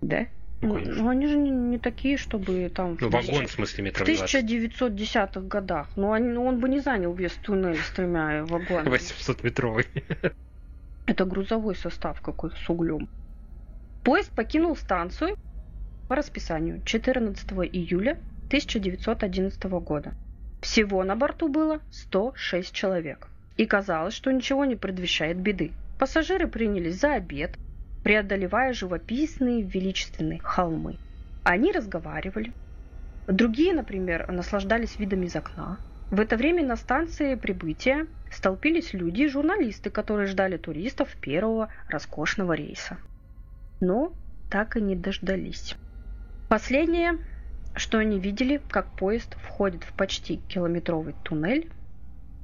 Да? 0.00 0.26
Ну, 0.60 0.78
Ну, 0.78 1.08
они 1.08 1.26
же 1.26 1.36
не, 1.36 1.50
не 1.50 1.78
такие, 1.78 2.16
чтобы 2.16 2.70
там... 2.74 2.96
Ну, 3.00 3.08
в 3.08 3.10
вагон, 3.10 3.46
в 3.46 3.50
смысле, 3.50 3.82
В 3.82 3.84
метров 3.86 4.06
20. 4.06 4.44
1910-х 4.44 5.40
годах. 5.40 5.88
Ну, 5.96 6.12
они- 6.12 6.28
ну, 6.28 6.44
он 6.44 6.58
бы 6.60 6.68
не 6.68 6.80
занял 6.80 7.12
вес 7.12 7.32
туннеля 7.42 7.76
с 7.76 7.90
тремя 7.90 8.44
вагонами. 8.44 8.88
800-метровый. 8.88 9.86
Это 11.06 11.24
грузовой 11.26 11.74
состав 11.76 12.20
какой-то 12.20 12.56
с 12.56 12.70
углем. 12.70 13.08
Поезд 14.04 14.30
покинул 14.30 14.76
станцию 14.76 15.36
по 16.08 16.16
расписанию 16.16 16.82
14 16.84 17.50
июля 17.72 18.18
1911 18.46 19.62
года. 19.64 20.14
Всего 20.62 21.04
на 21.04 21.14
борту 21.16 21.48
было 21.48 21.80
106 21.90 22.72
человек. 22.72 23.28
И 23.56 23.66
казалось, 23.66 24.14
что 24.14 24.30
ничего 24.32 24.64
не 24.64 24.76
предвещает 24.76 25.36
беды. 25.38 25.72
Пассажиры 25.98 26.48
принялись 26.48 27.00
за 27.00 27.14
обед, 27.14 27.56
преодолевая 28.02 28.72
живописные 28.72 29.62
величественные 29.62 30.40
холмы. 30.40 30.98
Они 31.44 31.72
разговаривали. 31.72 32.52
Другие, 33.26 33.72
например, 33.72 34.30
наслаждались 34.30 34.98
видами 34.98 35.26
из 35.26 35.36
окна. 35.36 35.78
В 36.10 36.20
это 36.20 36.36
время 36.36 36.64
на 36.64 36.76
станции 36.76 37.34
прибытия 37.34 38.06
столпились 38.30 38.92
люди 38.92 39.22
и 39.22 39.28
журналисты, 39.28 39.90
которые 39.90 40.26
ждали 40.26 40.56
туристов 40.56 41.16
первого 41.20 41.70
роскошного 41.88 42.52
рейса. 42.52 42.98
Но 43.80 44.12
так 44.50 44.76
и 44.76 44.80
не 44.80 44.96
дождались. 44.96 45.76
Последнее, 46.48 47.18
что 47.74 47.98
они 47.98 48.18
видели, 48.18 48.60
как 48.68 48.86
поезд 48.96 49.36
входит 49.42 49.84
в 49.84 49.92
почти 49.94 50.36
километровый 50.36 51.14
туннель, 51.24 51.70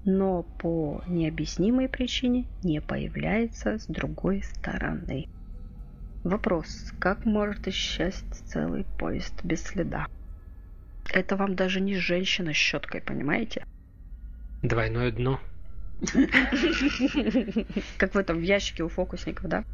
но 0.04 0.42
по 0.42 1.02
необъяснимой 1.06 1.88
причине 1.88 2.46
не 2.62 2.80
появляется 2.80 3.78
с 3.78 3.86
другой 3.86 4.42
стороны. 4.42 5.28
Вопрос, 6.24 6.92
как 6.98 7.24
может 7.24 7.66
исчезнуть 7.68 8.34
целый 8.46 8.84
поезд 8.98 9.34
без 9.44 9.62
следа? 9.62 10.06
Это 11.12 11.36
вам 11.36 11.54
даже 11.54 11.80
не 11.80 11.96
женщина 11.96 12.52
с 12.52 12.56
щеткой, 12.56 13.00
понимаете? 13.00 13.64
Двойное 14.62 15.10
дно. 15.10 15.40
Как 17.98 18.14
в 18.14 18.18
этом 18.18 18.38
в 18.38 18.42
ящике 18.42 18.84
у 18.84 18.88
фокусников, 18.88 19.48
да? 19.48 19.64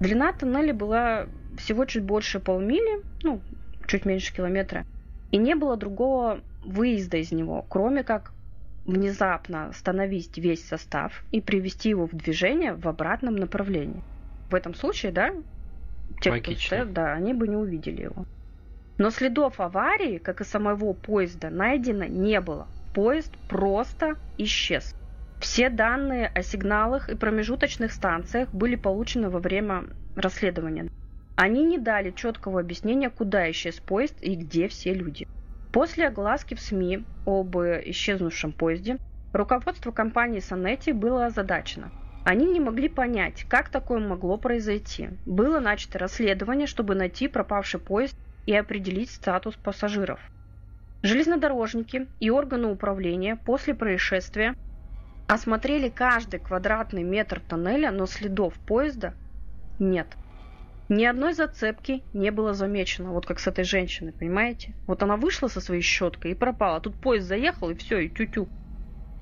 Длина 0.00 0.32
тоннеля 0.32 0.72
была 0.72 1.26
всего 1.56 1.84
чуть 1.84 2.04
больше 2.04 2.38
полмили, 2.38 3.02
ну, 3.22 3.40
чуть 3.86 4.04
меньше 4.04 4.34
километра. 4.34 4.86
И 5.32 5.36
не 5.36 5.54
было 5.54 5.76
другого 5.76 6.40
выезда 6.64 7.16
из 7.16 7.32
него, 7.32 7.66
кроме 7.68 8.04
как 8.04 8.32
внезапно 8.88 9.68
остановить 9.68 10.38
весь 10.38 10.66
состав 10.66 11.22
и 11.30 11.40
привести 11.40 11.90
его 11.90 12.06
в 12.06 12.16
движение 12.16 12.72
в 12.72 12.88
обратном 12.88 13.36
направлении. 13.36 14.02
В 14.50 14.54
этом 14.54 14.74
случае, 14.74 15.12
да, 15.12 15.34
те, 16.20 16.40
кто 16.40 16.52
стоят, 16.52 16.92
да, 16.94 17.12
они 17.12 17.34
бы 17.34 17.46
не 17.46 17.56
увидели 17.56 18.02
его. 18.02 18.24
Но 18.96 19.10
следов 19.10 19.60
аварии, 19.60 20.18
как 20.18 20.40
и 20.40 20.44
самого 20.44 20.94
поезда, 20.94 21.50
найдено 21.50 22.06
не 22.06 22.40
было. 22.40 22.66
Поезд 22.94 23.32
просто 23.48 24.16
исчез. 24.38 24.94
Все 25.38 25.68
данные 25.68 26.26
о 26.26 26.42
сигналах 26.42 27.10
и 27.10 27.14
промежуточных 27.14 27.92
станциях 27.92 28.48
были 28.52 28.74
получены 28.74 29.28
во 29.28 29.38
время 29.38 29.84
расследования. 30.16 30.88
Они 31.36 31.62
не 31.62 31.78
дали 31.78 32.10
четкого 32.10 32.60
объяснения, 32.60 33.10
куда 33.10 33.48
исчез 33.50 33.76
поезд 33.76 34.16
и 34.20 34.34
где 34.34 34.66
все 34.66 34.94
люди. 34.94 35.28
После 35.70 36.08
огласки 36.08 36.54
в 36.54 36.60
СМИ 36.60 37.04
об 37.26 37.56
исчезнувшем 37.56 38.52
поезде 38.52 38.96
руководство 39.32 39.90
компании 39.90 40.40
Санетти 40.40 40.92
было 40.92 41.26
озадачено. 41.26 41.92
Они 42.24 42.46
не 42.46 42.60
могли 42.60 42.88
понять, 42.88 43.44
как 43.48 43.68
такое 43.68 44.00
могло 44.00 44.38
произойти. 44.38 45.10
Было 45.24 45.60
начато 45.60 45.98
расследование, 45.98 46.66
чтобы 46.66 46.94
найти 46.94 47.28
пропавший 47.28 47.80
поезд 47.80 48.14
и 48.46 48.54
определить 48.54 49.10
статус 49.10 49.56
пассажиров. 49.56 50.20
Железнодорожники 51.02 52.08
и 52.18 52.30
органы 52.30 52.68
управления 52.68 53.36
после 53.36 53.74
происшествия 53.74 54.54
осмотрели 55.26 55.90
каждый 55.90 56.40
квадратный 56.40 57.02
метр 57.02 57.40
тоннеля, 57.40 57.90
но 57.90 58.06
следов 58.06 58.58
поезда 58.60 59.14
нет. 59.78 60.16
Ни 60.88 61.04
одной 61.04 61.34
зацепки 61.34 62.02
не 62.14 62.30
было 62.30 62.54
замечено, 62.54 63.12
вот 63.12 63.26
как 63.26 63.40
с 63.40 63.46
этой 63.46 63.64
женщиной, 63.64 64.12
понимаете? 64.12 64.74
Вот 64.86 65.02
она 65.02 65.16
вышла 65.16 65.48
со 65.48 65.60
своей 65.60 65.82
щеткой 65.82 66.30
и 66.30 66.34
пропала. 66.34 66.80
Тут 66.80 66.94
поезд 66.94 67.28
заехал, 67.28 67.68
и 67.68 67.74
все, 67.74 67.98
и 67.98 68.08
тю-тю. 68.08 68.48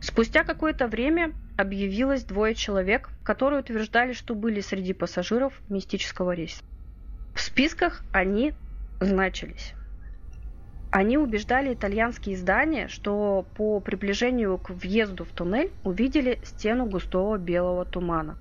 Спустя 0.00 0.44
какое-то 0.44 0.87
время 0.87 1.33
объявилось 1.57 2.22
двое 2.22 2.55
человек, 2.55 3.11
которые 3.24 3.61
утверждали, 3.61 4.12
что 4.12 4.37
были 4.37 4.61
среди 4.61 4.92
пассажиров 4.92 5.61
мистического 5.68 6.33
рейса. 6.33 6.62
В 7.35 7.40
списках 7.40 8.05
они 8.12 8.55
значились. 9.00 9.74
Они 10.92 11.18
убеждали 11.18 11.74
итальянские 11.74 12.37
издания, 12.37 12.87
что 12.87 13.44
по 13.57 13.81
приближению 13.81 14.57
к 14.57 14.70
въезду 14.70 15.24
в 15.24 15.31
туннель 15.31 15.72
увидели 15.83 16.38
стену 16.44 16.87
густого 16.87 17.38
белого 17.38 17.85
тумана. 17.85 18.38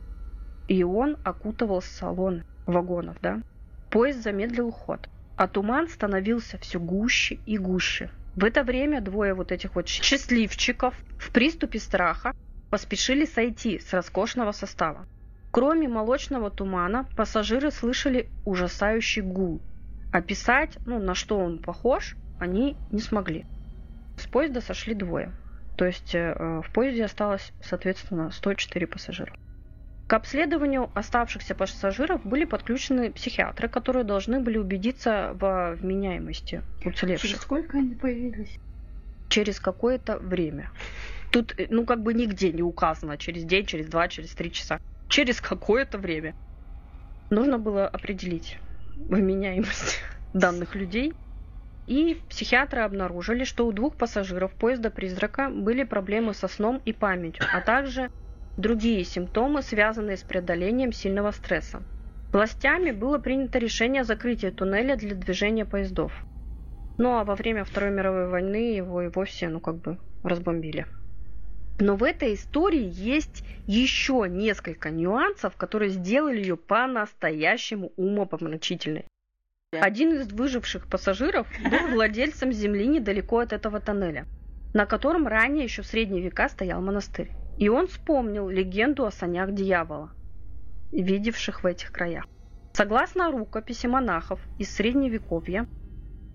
И 0.68 0.84
он 0.84 1.18
окутывал 1.24 1.82
салон 1.82 2.44
вагонов, 2.66 3.18
да? 3.22 3.42
Поезд 3.90 4.24
замедлил 4.24 4.72
ход, 4.72 5.10
а 5.36 5.48
туман 5.48 5.88
становился 5.88 6.58
все 6.58 6.80
гуще 6.80 7.40
и 7.46 7.58
гуще. 7.58 8.10
В 8.36 8.44
это 8.44 8.64
время 8.64 9.02
двое 9.02 9.34
вот 9.34 9.52
этих 9.52 9.76
вот 9.76 9.88
счастливчиков 9.88 10.94
в 11.18 11.32
приступе 11.32 11.80
страха 11.80 12.34
поспешили 12.70 13.26
сойти 13.26 13.80
с 13.80 13.94
роскошного 13.94 14.52
состава. 14.52 15.08
Кроме 15.52 15.88
молочного 15.88 16.52
тумана, 16.52 17.08
пассажиры 17.16 17.72
слышали 17.72 18.28
ужасающий 18.44 19.22
гул. 19.22 19.62
Описать, 20.12 20.78
ну, 20.86 21.00
на 21.00 21.16
что 21.16 21.38
он 21.40 21.60
похож, 21.60 22.18
они 22.40 22.76
не 22.92 23.00
смогли. 23.00 23.46
С 24.18 24.28
поезда 24.28 24.60
сошли 24.60 24.94
двое. 24.94 25.32
То 25.78 25.86
есть 25.86 26.14
э, 26.14 26.62
в 26.62 26.74
поезде 26.74 27.06
осталось, 27.06 27.54
соответственно, 27.62 28.32
104 28.32 28.88
пассажира. 28.88 29.34
К 30.08 30.14
обследованию 30.14 30.92
оставшихся 30.94 31.56
пассажиров 31.56 32.24
были 32.24 32.46
подключены 32.46 33.12
психиатры, 33.12 33.68
которые 33.68 34.04
должны 34.04 34.40
были 34.40 34.60
убедиться 34.60 35.32
в 35.34 35.78
вменяемости 35.82 36.62
уцелевших. 36.84 37.32
Через 37.32 37.42
сколько 37.42 37.78
они 37.80 37.96
появились? 37.96 38.56
Через 39.30 39.60
какое-то 39.60 40.20
время. 40.20 40.70
Тут, 41.32 41.56
э, 41.58 41.66
ну, 41.70 41.86
как 41.86 42.04
бы 42.04 42.14
нигде 42.14 42.54
не 42.54 42.62
указано, 42.62 43.18
через 43.18 43.46
день, 43.46 43.66
через 43.66 43.88
два, 43.88 44.08
через 44.08 44.36
три 44.36 44.52
часа. 44.52 44.78
Через 45.10 45.42
какое-то 45.42 45.98
время. 45.98 46.36
Нужно 47.32 47.58
было 47.58 47.88
определить 47.88 48.60
вменяемость 48.96 50.02
данных 50.34 50.76
людей. 50.76 51.14
И 51.88 52.22
психиатры 52.30 52.82
обнаружили, 52.82 53.44
что 53.44 53.66
у 53.66 53.72
двух 53.72 53.98
пассажиров 53.98 54.54
поезда 54.54 54.92
«Призрака» 54.92 55.50
были 55.50 55.84
проблемы 55.84 56.36
со 56.36 56.48
сном 56.48 56.80
и 56.86 56.94
памятью, 56.94 57.46
а 57.52 57.62
также 57.62 58.10
другие 58.58 59.04
симптомы, 59.04 59.62
связанные 59.62 60.18
с 60.18 60.24
преодолением 60.24 60.92
сильного 60.92 61.32
стресса. 61.32 61.84
Властями 62.32 62.92
было 62.92 63.18
принято 63.18 63.60
решение 63.60 64.04
закрытия 64.04 64.52
туннеля 64.52 64.96
для 64.96 65.16
движения 65.16 65.66
поездов. 65.66 66.12
Ну 66.98 67.18
а 67.18 67.24
во 67.24 67.36
время 67.36 67.64
Второй 67.64 67.92
мировой 67.92 68.28
войны 68.28 68.74
его 68.76 69.02
и 69.02 69.08
вовсе, 69.08 69.50
ну 69.50 69.60
как 69.60 69.76
бы, 69.76 69.98
разбомбили. 70.24 70.86
Но 71.80 71.98
в 71.98 72.04
этой 72.04 72.36
истории 72.36 72.90
есть 72.94 73.44
еще 73.68 74.26
несколько 74.30 74.90
нюансов, 74.90 75.58
которые 75.58 75.90
сделали 75.90 76.38
ее 76.38 76.56
по-настоящему 76.56 77.92
умопомрачительной. 77.98 79.06
Один 79.72 80.14
из 80.14 80.32
выживших 80.32 80.88
пассажиров 80.88 81.48
был 81.70 81.94
владельцем 81.94 82.54
земли 82.54 82.88
недалеко 82.88 83.40
от 83.40 83.52
этого 83.52 83.82
тоннеля, 83.82 84.26
на 84.74 84.86
котором 84.86 85.28
ранее 85.28 85.66
еще 85.66 85.82
в 85.82 85.88
средние 85.88 86.24
века 86.24 86.48
стоял 86.48 86.82
монастырь. 86.82 87.32
И 87.58 87.70
он 87.70 87.88
вспомнил 87.88 88.50
легенду 88.50 89.06
о 89.06 89.12
санях 89.12 89.54
дьявола, 89.54 90.12
видевших 90.92 91.64
в 91.64 91.66
этих 91.66 91.92
краях. 91.92 92.26
Согласно 92.74 93.32
рукописи 93.32 93.88
монахов 93.88 94.40
из 94.58 94.74
Средневековья, 94.76 95.66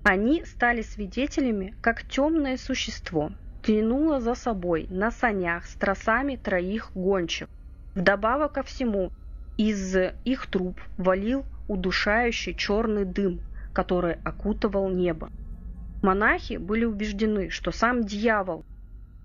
они 0.02 0.44
стали 0.46 0.80
свидетелями, 0.80 1.74
как 1.82 2.04
темное 2.04 2.56
существо 2.56 3.32
тянуло 3.62 4.20
за 4.20 4.34
собой 4.34 4.86
на 4.88 5.10
санях 5.10 5.66
с 5.66 5.74
тросами 5.74 6.36
троих 6.36 6.90
гончих. 6.94 7.48
Вдобавок 7.94 8.52
ко 8.52 8.62
всему, 8.62 9.12
из 9.58 9.94
их 10.24 10.46
труб 10.46 10.80
валил 10.96 11.44
удушающий 11.68 12.54
черный 12.54 13.04
дым, 13.04 13.42
который 13.74 14.14
окутывал 14.24 14.88
небо. 14.88 15.30
Монахи 16.02 16.56
были 16.56 16.86
убеждены, 16.86 17.50
что 17.50 17.70
сам 17.70 18.04
дьявол 18.04 18.64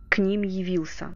к 0.10 0.18
ним 0.18 0.42
явился. 0.42 1.16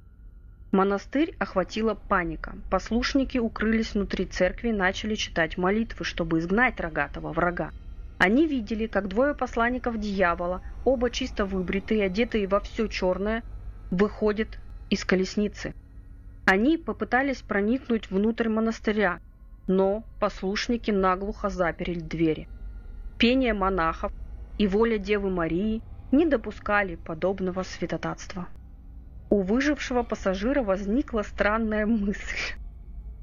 Монастырь 0.71 1.36
охватила 1.39 1.95
паника. 1.95 2.53
Послушники 2.69 3.39
укрылись 3.39 3.95
внутри 3.95 4.25
церкви 4.25 4.69
и 4.69 4.73
начали 4.73 5.15
читать 5.15 5.58
молитвы, 5.58 6.05
чтобы 6.05 6.39
изгнать 6.39 6.79
рогатого 6.79 7.34
врага. 7.34 7.71
Они 8.19 8.45
видели, 8.45 8.86
как 8.86 9.08
двое 9.08 9.34
посланников 9.34 9.99
дьявола, 9.99 10.62
оба 10.86 11.10
чисто 11.10 11.45
выбритые, 11.45 12.03
одетые 12.03 12.47
во 12.47 12.60
все 12.60 12.88
черное, 12.88 13.43
выходят 13.89 14.60
из 14.91 15.03
колесницы. 15.05 15.73
Они 16.45 16.77
попытались 16.77 17.41
проникнуть 17.41 18.12
внутрь 18.12 18.49
монастыря, 18.49 19.19
но 19.67 20.03
послушники 20.19 20.91
наглухо 20.91 21.49
заперли 21.49 21.99
двери. 21.99 22.47
Пение 23.17 23.53
монахов 23.53 24.12
и 24.58 24.67
воля 24.67 24.99
Девы 24.99 25.29
Марии 25.29 25.82
не 26.12 26.25
допускали 26.25 26.95
подобного 26.95 27.63
святотатства. 27.63 28.47
У 29.29 29.41
выжившего 29.41 30.03
пассажира 30.03 30.63
возникла 30.63 31.21
странная 31.21 31.85
мысль. 31.85 32.55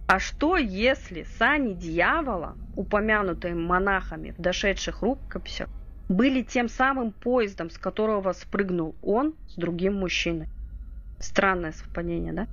А 0.07 0.21
что, 0.21 0.57
если 0.57 1.25
сани 1.38 1.75
дьявола, 1.75 2.57
упомянутые 2.77 3.55
монахами 3.55 4.31
в 4.31 4.40
дошедших 4.40 5.03
рукописях, 5.03 5.69
были 6.09 6.42
тем 6.42 6.69
самым 6.69 7.11
поездом, 7.11 7.71
с 7.71 7.79
которого 7.79 8.33
спрыгнул 8.33 8.95
он 9.03 9.35
с 9.49 9.57
другим 9.57 9.95
мужчиной? 9.95 10.49
Странное 11.19 11.73
совпадение, 11.73 12.33
да? 12.33 12.47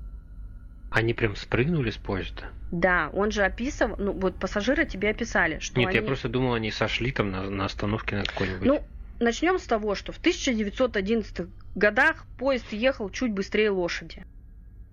Они 0.89 1.13
прям 1.13 1.35
спрыгнули 1.35 1.91
с 1.91 1.97
поезда? 1.97 2.45
Да, 2.71 3.11
он 3.13 3.29
же 3.29 3.43
описывал, 3.43 3.95
ну 3.99 4.13
вот 4.13 4.35
пассажиры 4.39 4.85
тебе 4.85 5.11
описали, 5.11 5.59
что 5.59 5.79
Нет, 5.79 5.89
они... 5.89 5.97
я 5.97 6.03
просто 6.03 6.29
думал, 6.29 6.53
они 6.53 6.71
сошли 6.71 7.11
там 7.11 7.29
на, 7.29 7.49
на 7.49 7.65
остановке 7.65 8.15
на 8.15 8.23
какой-нибудь. 8.23 8.65
Ну, 8.65 8.83
начнем 9.19 9.59
с 9.59 9.63
того, 9.63 9.93
что 9.93 10.11
в 10.11 10.17
1911 10.17 11.47
годах 11.75 12.25
поезд 12.37 12.71
ехал 12.71 13.09
чуть 13.09 13.31
быстрее 13.31 13.69
лошади. 13.69 14.25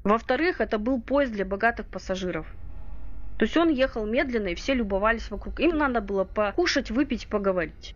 Во-вторых, 0.04 0.60
это 0.60 0.78
был 0.78 1.00
поезд 1.00 1.32
для 1.32 1.44
богатых 1.44 1.86
пассажиров. 1.86 2.46
То 3.38 3.44
есть 3.44 3.56
он 3.56 3.70
ехал 3.70 4.06
медленно, 4.06 4.48
и 4.48 4.54
все 4.54 4.74
любовались 4.74 5.30
вокруг. 5.30 5.60
Им 5.60 5.76
надо 5.76 6.00
было 6.00 6.24
покушать, 6.24 6.90
выпить, 6.90 7.26
поговорить. 7.26 7.94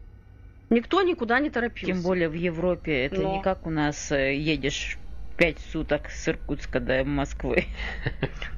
Никто 0.71 1.03
никуда 1.03 1.39
не 1.39 1.51
торопился. 1.51 1.93
Тем 1.93 2.03
более 2.03 2.29
в 2.29 2.35
Европе 2.35 3.05
это 3.05 3.21
Но. 3.21 3.37
не 3.37 3.43
как 3.43 3.67
у 3.67 3.71
нас 3.71 4.11
э, 4.11 4.35
едешь 4.35 4.99
пять 5.37 5.59
суток 5.59 6.11
с 6.11 6.29
Иркутска 6.29 6.81
до 6.81 7.05
Москвы 7.05 7.65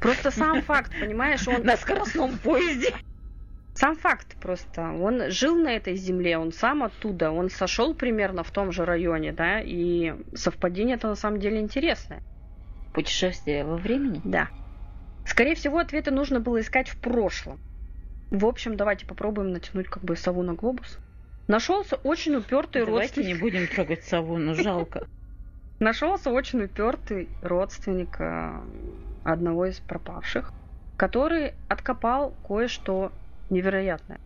Просто 0.01 0.31
сам 0.31 0.63
факт, 0.63 0.93
понимаешь, 1.01 1.47
он... 1.49 1.63
на 1.65 1.77
скоростном 1.77 2.39
поезде. 2.39 2.95
Сам 3.77 3.95
факт 3.95 4.37
просто. 4.41 4.91
Он 4.91 5.31
жил 5.31 5.55
на 5.55 5.69
этой 5.69 5.97
земле, 5.97 6.39
он 6.39 6.51
сам 6.51 6.83
оттуда, 6.83 7.31
он 7.31 7.51
сошел 7.51 7.95
примерно 7.95 8.43
в 8.43 8.51
том 8.51 8.73
же 8.73 8.87
районе, 8.87 9.33
да, 9.33 9.61
и 9.61 10.15
совпадение 10.35 10.97
это 10.97 11.09
на 11.09 11.15
самом 11.15 11.41
деле 11.41 11.61
интересное. 11.61 12.23
Путешествие 12.95 13.65
во 13.65 13.77
времени? 13.77 14.23
Да. 14.25 14.49
Скорее 15.27 15.55
всего, 15.55 15.79
ответы 15.79 16.11
нужно 16.11 16.41
было 16.41 16.61
искать 16.61 16.89
в 16.89 16.99
прошлом. 16.99 17.61
В 18.31 18.47
общем, 18.47 18.79
давайте 18.79 19.05
попробуем 19.05 19.51
натянуть 19.51 19.89
как 19.89 20.03
бы 20.03 20.17
сову 20.17 20.43
на 20.43 20.55
глобус. 20.55 20.99
Нашелся 21.47 21.97
очень 21.97 22.35
упертый 22.37 22.85
Давайте 22.87 23.23
не 23.23 23.35
родственник. 23.35 23.41
будем 23.41 23.67
трогать 23.69 24.05
сову, 24.05 24.39
ну 24.39 24.55
жалко. 24.55 25.07
Нашелся 25.81 26.31
очень 26.31 26.63
упертый 26.63 27.29
родственник 27.43 28.19
э, 28.19 28.59
одного 29.23 29.67
из 29.67 29.79
пропавших, 29.81 30.51
который 30.97 31.53
откопал 31.69 32.35
кое-что 32.49 33.13
невероятное. 33.51 34.21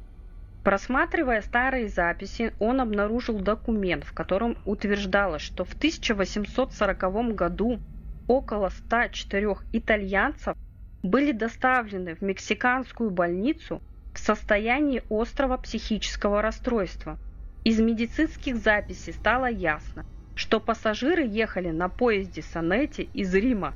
Просматривая 0.62 1.40
старые 1.40 1.88
записи, 1.88 2.52
он 2.58 2.80
обнаружил 2.80 3.38
документ, 3.38 4.04
в 4.04 4.12
котором 4.12 4.58
утверждалось, 4.66 5.42
что 5.42 5.64
в 5.64 5.72
1840 5.72 7.34
году 7.34 7.78
около 8.26 8.68
104 8.68 9.56
итальянцев 9.72 10.56
были 11.02 11.32
доставлены 11.32 12.14
в 12.14 12.20
мексиканскую 12.20 13.10
больницу 13.10 13.80
в 14.12 14.18
состоянии 14.18 15.02
острого 15.08 15.56
психического 15.56 16.42
расстройства. 16.42 17.18
Из 17.64 17.80
медицинских 17.80 18.56
записей 18.56 19.12
стало 19.12 19.46
ясно, 19.46 20.04
что 20.34 20.60
пассажиры 20.60 21.26
ехали 21.26 21.70
на 21.70 21.88
поезде 21.88 22.42
Санетти 22.42 23.08
из 23.14 23.34
Рима. 23.34 23.74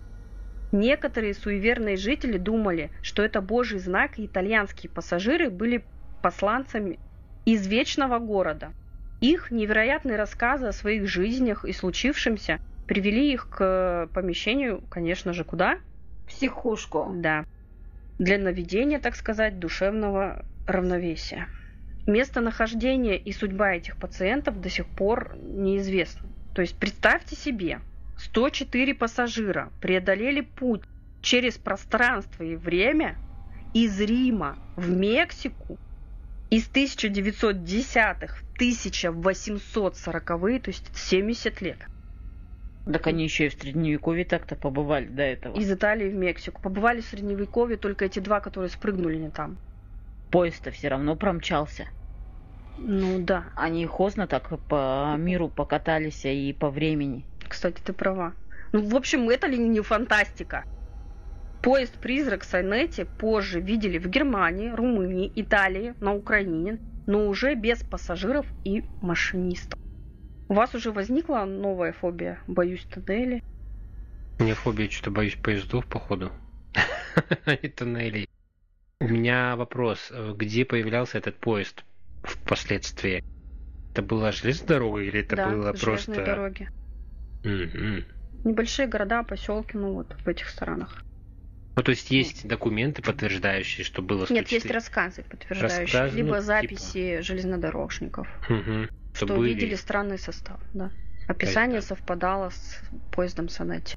Некоторые 0.74 1.34
суеверные 1.34 1.96
жители 1.96 2.36
думали, 2.36 2.90
что 3.00 3.22
это 3.22 3.40
божий 3.40 3.78
знак, 3.78 4.18
и 4.18 4.26
итальянские 4.26 4.90
пассажиры 4.90 5.48
были 5.48 5.86
посланцами 6.20 6.98
из 7.44 7.64
вечного 7.68 8.18
города. 8.18 8.72
Их 9.20 9.52
невероятные 9.52 10.16
рассказы 10.16 10.66
о 10.66 10.72
своих 10.72 11.06
жизнях 11.06 11.64
и 11.64 11.72
случившемся 11.72 12.58
привели 12.86 13.32
их 13.32 13.48
к 13.50 14.10
помещению, 14.12 14.84
конечно 14.88 15.32
же, 15.32 15.44
куда? 15.44 15.78
Психушку. 16.26 17.12
Да. 17.18 17.44
для 18.18 18.38
наведения, 18.38 18.98
так 18.98 19.14
сказать, 19.14 19.60
душевного 19.60 20.44
равновесия. 20.66 21.46
Местонахождение 22.06 23.16
и 23.16 23.30
судьба 23.30 23.74
этих 23.76 23.96
пациентов 23.96 24.60
до 24.60 24.68
сих 24.68 24.88
пор 24.88 25.36
неизвестны. 25.36 26.30
То 26.52 26.62
есть 26.62 26.76
представьте 26.80 27.36
себе, 27.36 27.80
104 28.18 28.94
пассажира 28.94 29.70
преодолели 29.80 30.40
путь 30.40 30.82
через 31.20 31.56
пространство 31.56 32.44
и 32.44 32.56
время 32.56 33.16
из 33.72 34.00
Рима 34.00 34.56
в 34.76 34.88
Мексику 34.88 35.78
из 36.50 36.68
1910-х 36.68 38.36
в 38.36 38.60
1840-е, 38.60 40.60
то 40.60 40.70
есть 40.70 40.96
70 40.96 41.60
лет. 41.60 41.78
Так 42.92 43.06
они 43.06 43.24
еще 43.24 43.46
и 43.46 43.48
в 43.48 43.54
Средневековье 43.54 44.24
так-то 44.24 44.56
побывали 44.56 45.06
до 45.06 45.22
этого. 45.22 45.56
Из 45.56 45.72
Италии 45.72 46.10
в 46.10 46.14
Мексику. 46.14 46.60
Побывали 46.60 47.00
в 47.00 47.06
Средневековье 47.06 47.78
только 47.78 48.04
эти 48.04 48.18
два, 48.18 48.40
которые 48.40 48.70
спрыгнули 48.70 49.16
не 49.16 49.30
там. 49.30 49.56
Поезд-то 50.30 50.70
все 50.70 50.88
равно 50.88 51.16
промчался. 51.16 51.88
Ну 52.76 53.20
да. 53.20 53.46
Они 53.56 53.86
хозно 53.86 54.26
так 54.26 54.50
по 54.68 55.14
миру 55.16 55.48
покатались 55.48 56.26
и 56.26 56.52
по 56.52 56.70
времени. 56.70 57.24
Кстати, 57.48 57.80
ты 57.82 57.92
права. 57.92 58.34
Ну, 58.72 58.86
в 58.88 58.96
общем, 58.96 59.28
это 59.30 59.46
ли 59.46 59.58
не 59.58 59.80
фантастика? 59.80 60.64
Поезд-призрак 61.62 62.44
Сайнети 62.44 63.04
позже 63.04 63.60
видели 63.60 63.98
в 63.98 64.08
Германии, 64.08 64.70
Румынии, 64.70 65.32
Италии, 65.34 65.94
на 66.00 66.14
Украине, 66.14 66.78
но 67.06 67.26
уже 67.26 67.54
без 67.54 67.82
пассажиров 67.82 68.46
и 68.64 68.82
машинистов. 69.00 69.78
У 70.48 70.54
вас 70.54 70.74
уже 70.74 70.92
возникла 70.92 71.44
новая 71.44 71.92
фобия? 71.92 72.38
Боюсь 72.46 72.84
туннелей. 72.84 73.42
У 74.38 74.42
меня 74.42 74.54
фобия, 74.54 74.90
что-то 74.90 75.10
боюсь 75.10 75.36
поездов, 75.36 75.86
походу. 75.86 76.32
Не 77.46 77.68
туннелей. 77.68 78.28
У 79.00 79.08
меня 79.08 79.56
вопрос. 79.56 80.12
Где 80.34 80.64
появлялся 80.64 81.18
этот 81.18 81.38
поезд 81.38 81.84
впоследствии? 82.22 83.24
Это 83.92 84.02
была 84.02 84.32
железная 84.32 84.68
дорога 84.68 85.00
или 85.00 85.20
это 85.20 85.36
да, 85.36 85.48
было 85.48 85.74
железные 85.74 86.16
просто... 86.16 86.24
дороги. 86.24 86.68
Мгм. 87.44 88.04
Небольшие 88.44 88.88
города, 88.88 89.22
поселки, 89.22 89.76
ну 89.76 89.94
вот 89.94 90.16
в 90.24 90.28
этих 90.28 90.48
странах. 90.48 91.02
Ну, 91.76 91.82
то 91.82 91.90
есть 91.90 92.10
есть 92.10 92.46
документы, 92.46 93.02
подтверждающие, 93.02 93.84
что 93.84 94.00
было 94.00 94.20
Нет, 94.30 94.48
есть 94.48 94.66
104? 94.66 94.74
рассказы, 94.74 95.22
подтверждающие, 95.28 95.80
Рассказы, 95.84 96.12
ну, 96.12 96.16
либо 96.18 96.34
типа. 96.36 96.42
записи 96.42 97.20
железнодорожников, 97.20 98.28
Мгм. 98.48 98.88
что 99.12 99.26
были. 99.26 99.52
видели 99.54 99.74
странный 99.74 100.18
состав. 100.18 100.60
Да. 100.72 100.90
Описание 101.26 101.80
да. 101.80 101.86
совпадало 101.86 102.50
с 102.50 102.80
поездом 103.10 103.48
Санетти. 103.48 103.94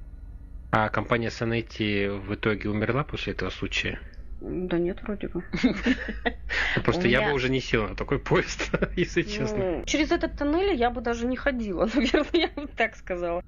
А 0.71 0.89
компания 0.89 1.29
Санетти 1.29 2.07
в 2.07 2.33
итоге 2.33 2.69
умерла 2.69 3.03
после 3.03 3.33
этого 3.33 3.49
случая? 3.49 3.99
Да 4.39 4.77
нет, 4.77 5.01
вроде 5.01 5.29
бы. 5.29 5.43
Просто 6.83 7.07
я 7.07 7.27
бы 7.27 7.33
уже 7.33 7.49
не 7.49 7.59
сел 7.59 7.87
на 7.87 7.95
такой 7.95 8.19
поезд, 8.19 8.69
если 8.95 9.23
честно. 9.23 9.57
Ну, 9.57 9.85
через 9.85 10.11
этот 10.11 10.37
тоннель 10.37 10.75
я 10.75 10.91
бы 10.91 11.01
даже 11.01 11.25
не 11.25 11.35
ходила, 11.35 11.89
наверное, 11.95 12.27
я 12.55 12.61
бы 12.61 12.67
так 12.67 12.95
сказала. 12.95 13.43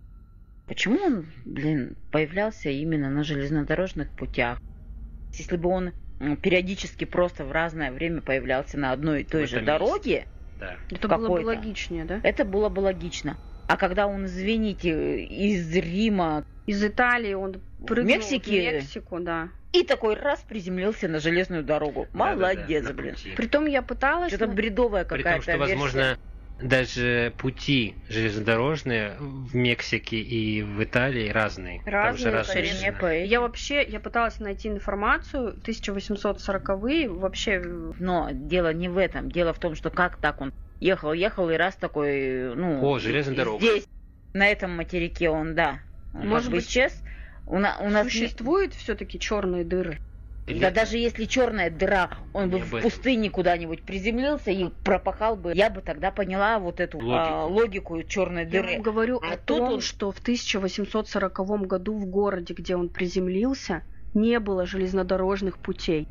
Почему 0.67 0.99
он, 0.99 1.25
блин, 1.45 1.95
появлялся 2.11 2.69
именно 2.69 3.09
на 3.09 3.23
железнодорожных 3.23 4.09
путях? 4.11 4.59
Если 5.33 5.57
бы 5.57 5.69
он 5.69 5.93
периодически 6.41 7.05
просто 7.05 7.45
в 7.45 7.51
разное 7.51 7.91
время 7.91 8.21
появлялся 8.21 8.77
на 8.77 8.91
одной 8.91 9.21
и 9.21 9.23
той 9.23 9.45
же 9.45 9.61
дороге, 9.61 10.25
Да. 10.59 10.75
Это 10.91 11.07
было 11.07 11.39
бы 11.39 11.45
логичнее, 11.45 12.05
да? 12.05 12.19
это 12.23 12.45
было 12.45 12.69
бы 12.69 12.81
логично. 12.81 13.37
А 13.67 13.77
когда 13.77 14.07
он, 14.07 14.25
извините, 14.25 15.23
из 15.23 15.71
Рима 15.75 16.43
Из 16.65 16.83
Италии 16.83 17.35
он 17.35 17.61
прыгнул 17.85 18.15
Мексики? 18.15 18.49
в 18.49 18.73
Мексику, 18.73 19.19
да. 19.19 19.49
И 19.71 19.83
такой 19.83 20.15
раз 20.15 20.39
приземлился 20.47 21.07
на 21.07 21.19
железную 21.19 21.63
дорогу. 21.63 22.07
Молодец, 22.13 22.83
Да-да-да, 22.83 22.87
на 22.89 22.93
блин. 22.93 23.15
пути. 23.15 23.31
Притом 23.35 23.65
я 23.67 23.81
пыталась... 23.81 24.29
Что-то 24.29 24.47
на- 24.47 24.53
бредовая 24.53 25.05
При 25.05 25.17
какая-то 25.21 25.35
том, 25.35 25.41
что, 25.43 25.51
версия. 25.57 25.73
возможно, 25.75 26.17
даже 26.61 27.33
пути 27.37 27.95
железнодорожные 28.09 29.15
в 29.19 29.55
Мексике 29.55 30.17
и 30.17 30.61
в 30.63 30.83
Италии 30.83 31.29
разные. 31.29 31.81
Там 31.85 32.17
же 32.17 32.31
Разные, 32.31 32.63
разные 32.63 32.91
по. 32.93 33.13
Я 33.15 33.41
вообще, 33.41 33.83
я 33.83 33.99
пыталась 33.99 34.39
найти 34.39 34.67
информацию, 34.69 35.55
1840-е, 35.63 37.09
вообще, 37.09 37.61
э, 37.63 37.91
Но 37.99 38.29
дело 38.31 38.73
не 38.73 38.89
в 38.89 38.97
этом. 38.97 39.29
Дело 39.31 39.53
в 39.53 39.59
том, 39.59 39.75
что 39.75 39.89
как 39.89 40.17
так 40.17 40.41
он 40.41 40.51
ехал, 40.79 41.13
ехал 41.13 41.49
и 41.49 41.55
раз 41.55 41.75
такой, 41.75 42.55
ну... 42.55 42.83
О, 42.85 42.99
железная 42.99 43.35
дорога. 43.35 43.59
Здесь, 43.59 43.87
на 44.33 44.47
этом 44.47 44.75
материке 44.75 45.29
он, 45.29 45.55
да. 45.55 45.79
Он 46.13 46.27
Может 46.27 46.51
быть, 46.51 46.65
исчез. 46.67 47.03
У, 47.49 47.57
на- 47.57 47.77
у 47.79 47.89
нас 47.89 48.05
не- 48.05 48.11
существуют 48.11 48.75
все-таки 48.75 49.19
черные 49.19 49.63
дыры. 49.65 49.99
Или- 50.45 50.59
Да 50.59 50.69
даже 50.71 50.97
если 50.97 51.25
черная 51.25 51.71
дыра, 51.71 52.11
он 52.31 52.49
бы 52.51 52.57
Не 52.57 52.61
в 52.63 52.81
пустыне 52.81 53.29
куда-нибудь 53.31 53.83
приземлился 53.85 54.51
и 54.51 54.69
пропахал 54.83 55.35
бы, 55.35 55.53
я 55.55 55.69
бы 55.71 55.81
тогда 55.81 56.11
поняла 56.11 56.59
вот 56.59 56.79
эту 56.79 56.99
а, 56.99 57.45
Логику. 57.45 57.59
логику 57.61 58.03
черной 58.03 58.43
Я 58.43 58.49
дыры. 58.49 58.73
вам 58.73 58.81
говорю 58.83 59.19
А 59.23 59.33
о 59.33 59.37
тут 59.37 59.45
том, 59.57 59.73
он- 59.73 59.81
что 59.81 60.11
в 60.11 60.19
1840 60.19 61.65
году 61.65 61.97
в 61.97 62.05
городе, 62.05 62.53
где 62.53 62.75
он 62.75 62.89
приземлился, 62.89 63.83
не 64.13 64.39
было 64.39 64.65
железнодорожных 64.67 65.57
путей. 65.59 66.07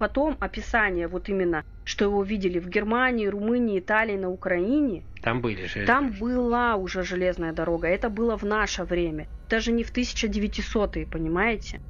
Потом 0.00 0.34
описание 0.40 1.08
вот 1.08 1.28
именно, 1.28 1.62
что 1.84 2.06
его 2.06 2.22
видели 2.22 2.58
в 2.58 2.70
Германии, 2.70 3.26
Румынии, 3.26 3.78
Италии, 3.78 4.16
на 4.16 4.30
Украине, 4.30 5.04
Там 5.20 5.42
были 5.42 5.66
железные 5.66 5.86
там 5.86 6.10
была 6.12 6.76
уже 6.76 7.02
железная 7.02 7.52
дорога. 7.52 7.86
Это 7.86 8.08
было 8.08 8.38
в 8.38 8.42
наше 8.42 8.84
время. 8.84 9.26
Даже 9.50 9.72
не 9.72 9.84
в 9.84 9.92
1900-е, 9.94 11.04
понимаете? 11.04 11.80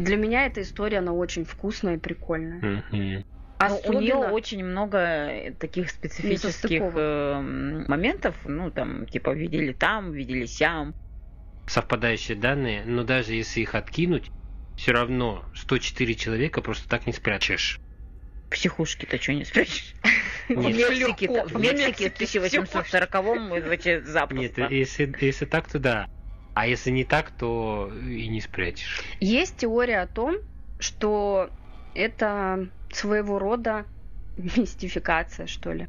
Для 0.00 0.16
меня 0.16 0.46
эта 0.46 0.62
история, 0.62 0.98
она 0.98 1.12
очень 1.12 1.44
вкусная 1.44 1.94
и 1.94 2.00
прикольная. 2.00 2.82
Но 3.60 3.78
у 3.86 3.92
нее 3.92 4.16
очень 4.16 4.64
много 4.64 4.98
э, 4.98 5.52
таких 5.52 5.90
специфических 5.90 6.82
э, 6.82 7.40
моментов, 7.86 8.34
ну 8.44 8.72
там 8.72 9.06
типа 9.06 9.30
видели 9.30 9.72
там, 9.72 10.10
видели 10.10 10.46
сям. 10.46 10.92
Совпадающие 11.66 12.36
данные, 12.36 12.82
но 12.84 13.04
даже 13.04 13.34
если 13.34 13.60
их 13.60 13.76
откинуть, 13.76 14.32
все 14.76 14.92
равно 14.92 15.44
104 15.54 16.14
человека 16.14 16.60
просто 16.62 16.88
так 16.88 17.06
не 17.06 17.12
спрячешь. 17.12 17.78
Психушки-то 18.50 19.20
что 19.20 19.32
не 19.32 19.44
спрячешь? 19.44 19.94
В. 20.48 20.56
Мексике, 20.56 21.28
в 21.28 21.58
Мексике 21.58 22.08
в 22.08 22.08
Мексике 22.08 22.08
1840-м 22.08 23.48
вообще 23.48 23.94
Нет, 23.94 24.06
запросто. 24.06 24.66
если, 24.68 25.14
если 25.20 25.44
так, 25.46 25.68
то 25.68 25.78
да. 25.78 26.08
А 26.54 26.66
если 26.66 26.90
не 26.90 27.04
так, 27.04 27.30
то 27.30 27.90
и 28.06 28.28
не 28.28 28.40
спрячешь. 28.40 29.02
Есть 29.20 29.58
теория 29.58 30.00
о 30.00 30.06
том, 30.06 30.36
что 30.78 31.50
это 31.94 32.68
своего 32.92 33.38
рода 33.38 33.86
мистификация, 34.36 35.46
что 35.46 35.72
ли. 35.72 35.88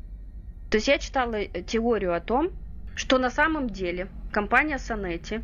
То 0.69 0.77
есть 0.77 0.87
я 0.87 0.97
читала 0.97 1.35
э, 1.35 1.61
теорию 1.63 2.15
о 2.15 2.21
том, 2.21 2.49
что 2.95 3.17
на 3.17 3.29
самом 3.29 3.69
деле 3.69 4.07
компания 4.31 4.79
Санетти 4.79 5.41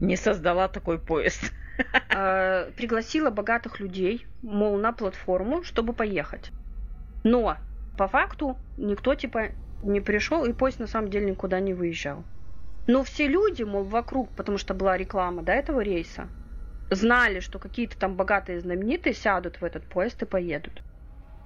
Не 0.00 0.16
создала 0.16 0.68
такой 0.68 0.98
поезд. 0.98 1.52
э, 2.10 2.70
пригласила 2.76 3.30
богатых 3.30 3.80
людей, 3.80 4.26
мол, 4.42 4.76
на 4.76 4.92
платформу, 4.92 5.62
чтобы 5.62 5.92
поехать. 5.92 6.50
Но 7.24 7.56
по 7.96 8.08
факту 8.08 8.56
никто 8.76 9.14
типа 9.14 9.50
не 9.82 10.00
пришел, 10.00 10.44
и 10.44 10.52
поезд 10.52 10.78
на 10.78 10.86
самом 10.86 11.10
деле 11.10 11.30
никуда 11.30 11.60
не 11.60 11.74
выезжал. 11.74 12.24
Но 12.86 13.04
все 13.04 13.28
люди, 13.28 13.62
мол, 13.62 13.84
вокруг, 13.84 14.30
потому 14.30 14.58
что 14.58 14.74
была 14.74 14.96
реклама 14.96 15.42
до 15.42 15.52
этого 15.52 15.80
рейса, 15.80 16.28
знали, 16.90 17.40
что 17.40 17.58
какие-то 17.58 17.96
там 17.96 18.16
богатые 18.16 18.60
знаменитые 18.60 19.14
сядут 19.14 19.60
в 19.60 19.64
этот 19.64 19.84
поезд 19.84 20.22
и 20.22 20.26
поедут. 20.26 20.82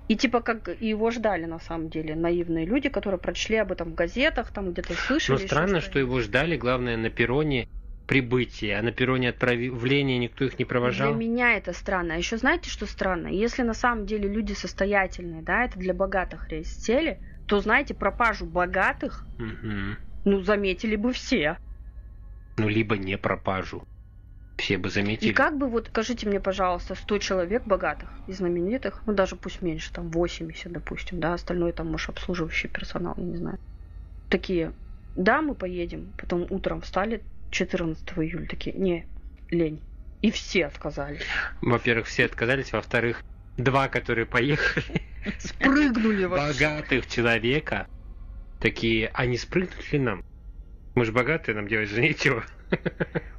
И 0.09 0.17
типа 0.17 0.41
как 0.41 0.69
и 0.69 0.89
его 0.89 1.11
ждали 1.11 1.47
на 1.47 1.59
самом 1.59 1.91
деле 1.91 2.14
наивные 2.14 2.64
люди, 2.64 2.89
которые 2.89 3.18
прочли 3.18 3.57
об 3.57 3.72
этом 3.72 3.91
в 3.91 3.95
газетах, 3.95 4.53
там 4.53 4.72
где-то 4.72 4.95
слышали. 4.95 5.41
Но 5.41 5.47
странно, 5.47 5.81
что 5.81 5.99
его 5.99 6.20
ждали, 6.20 6.57
главное, 6.57 6.97
на 6.97 7.11
перроне 7.11 7.68
прибытия, 8.07 8.78
а 8.78 8.82
на 8.82 8.92
перроне 8.92 9.30
отправления 9.30 10.18
никто 10.18 10.44
их 10.44 10.59
не 10.59 10.64
провожал. 10.64 11.12
Для 11.12 11.18
меня 11.18 11.57
это 11.57 11.72
странно. 11.72 12.14
А 12.14 12.16
еще 12.16 12.36
знаете, 12.36 12.70
что 12.70 12.86
странно? 12.86 13.28
Если 13.28 13.62
на 13.62 13.74
самом 13.74 14.07
деле 14.07 14.28
люди 14.28 14.52
состоятельные, 14.52 15.42
да, 15.42 15.64
это 15.64 15.78
для 15.78 15.92
богатых 15.92 16.48
рейс 16.50 16.68
сели, 16.70 17.20
то, 17.46 17.61
знаете, 17.61 17.94
пропажу 17.94 18.46
богатых, 18.46 19.26
Мгм. 19.38 19.98
ну, 20.24 20.42
заметили 20.42 20.96
бы 20.96 21.12
все. 21.12 21.59
Ну, 22.57 22.68
либо 22.68 22.96
не 22.96 23.18
пропажу. 23.18 23.84
Все 24.57 24.78
бы 24.78 24.88
заметили. 24.88 25.30
И 25.30 25.32
как 25.34 25.59
бы, 25.59 25.68
вот, 25.68 25.88
скажите 25.88 26.26
мне, 26.26 26.40
пожалуйста, 26.40 26.94
100 26.94 27.18
человек 27.18 27.66
богатых 27.66 28.11
и 28.26 28.32
знаменитых, 28.32 29.02
ну, 29.04 29.12
даже 29.12 29.36
пусть 29.36 29.61
меньше, 29.61 29.92
там, 29.92 30.11
80, 30.11 30.72
допустим, 30.72 31.20
да, 31.20 31.34
остальное 31.34 31.72
там, 31.72 31.90
может, 31.90 32.11
обслуживающий 32.11 32.68
персонал, 32.68 33.14
я 33.18 33.24
не 33.24 33.36
знаю. 33.36 33.59
Такие, 34.28 34.72
да, 35.14 35.42
мы 35.42 35.54
поедем, 35.54 36.14
потом 36.16 36.46
утром 36.50 36.80
встали 36.80 37.24
14 37.57 38.07
июля, 38.18 38.46
такие, 38.46 38.76
не, 38.76 39.07
лень. 39.50 39.80
И 40.20 40.30
все 40.30 40.66
отказались. 40.66 41.22
Во-первых, 41.62 42.07
все 42.07 42.26
отказались, 42.26 42.72
во-вторых, 42.72 43.22
два, 43.57 43.88
которые 43.88 44.26
поехали, 44.26 45.02
Спрыгнули 45.38 46.24
вообще. 46.26 46.52
богатых 46.52 47.07
человека, 47.07 47.86
такие, 48.61 49.11
а 49.14 49.24
не 49.24 49.38
спрыгнуть 49.38 49.92
ли 49.92 49.98
нам? 49.98 50.22
Мы 50.94 51.04
же 51.07 51.12
богатые, 51.12 51.54
нам 51.54 51.66
делать 51.66 51.88
же 51.88 52.02
нечего. 52.02 52.44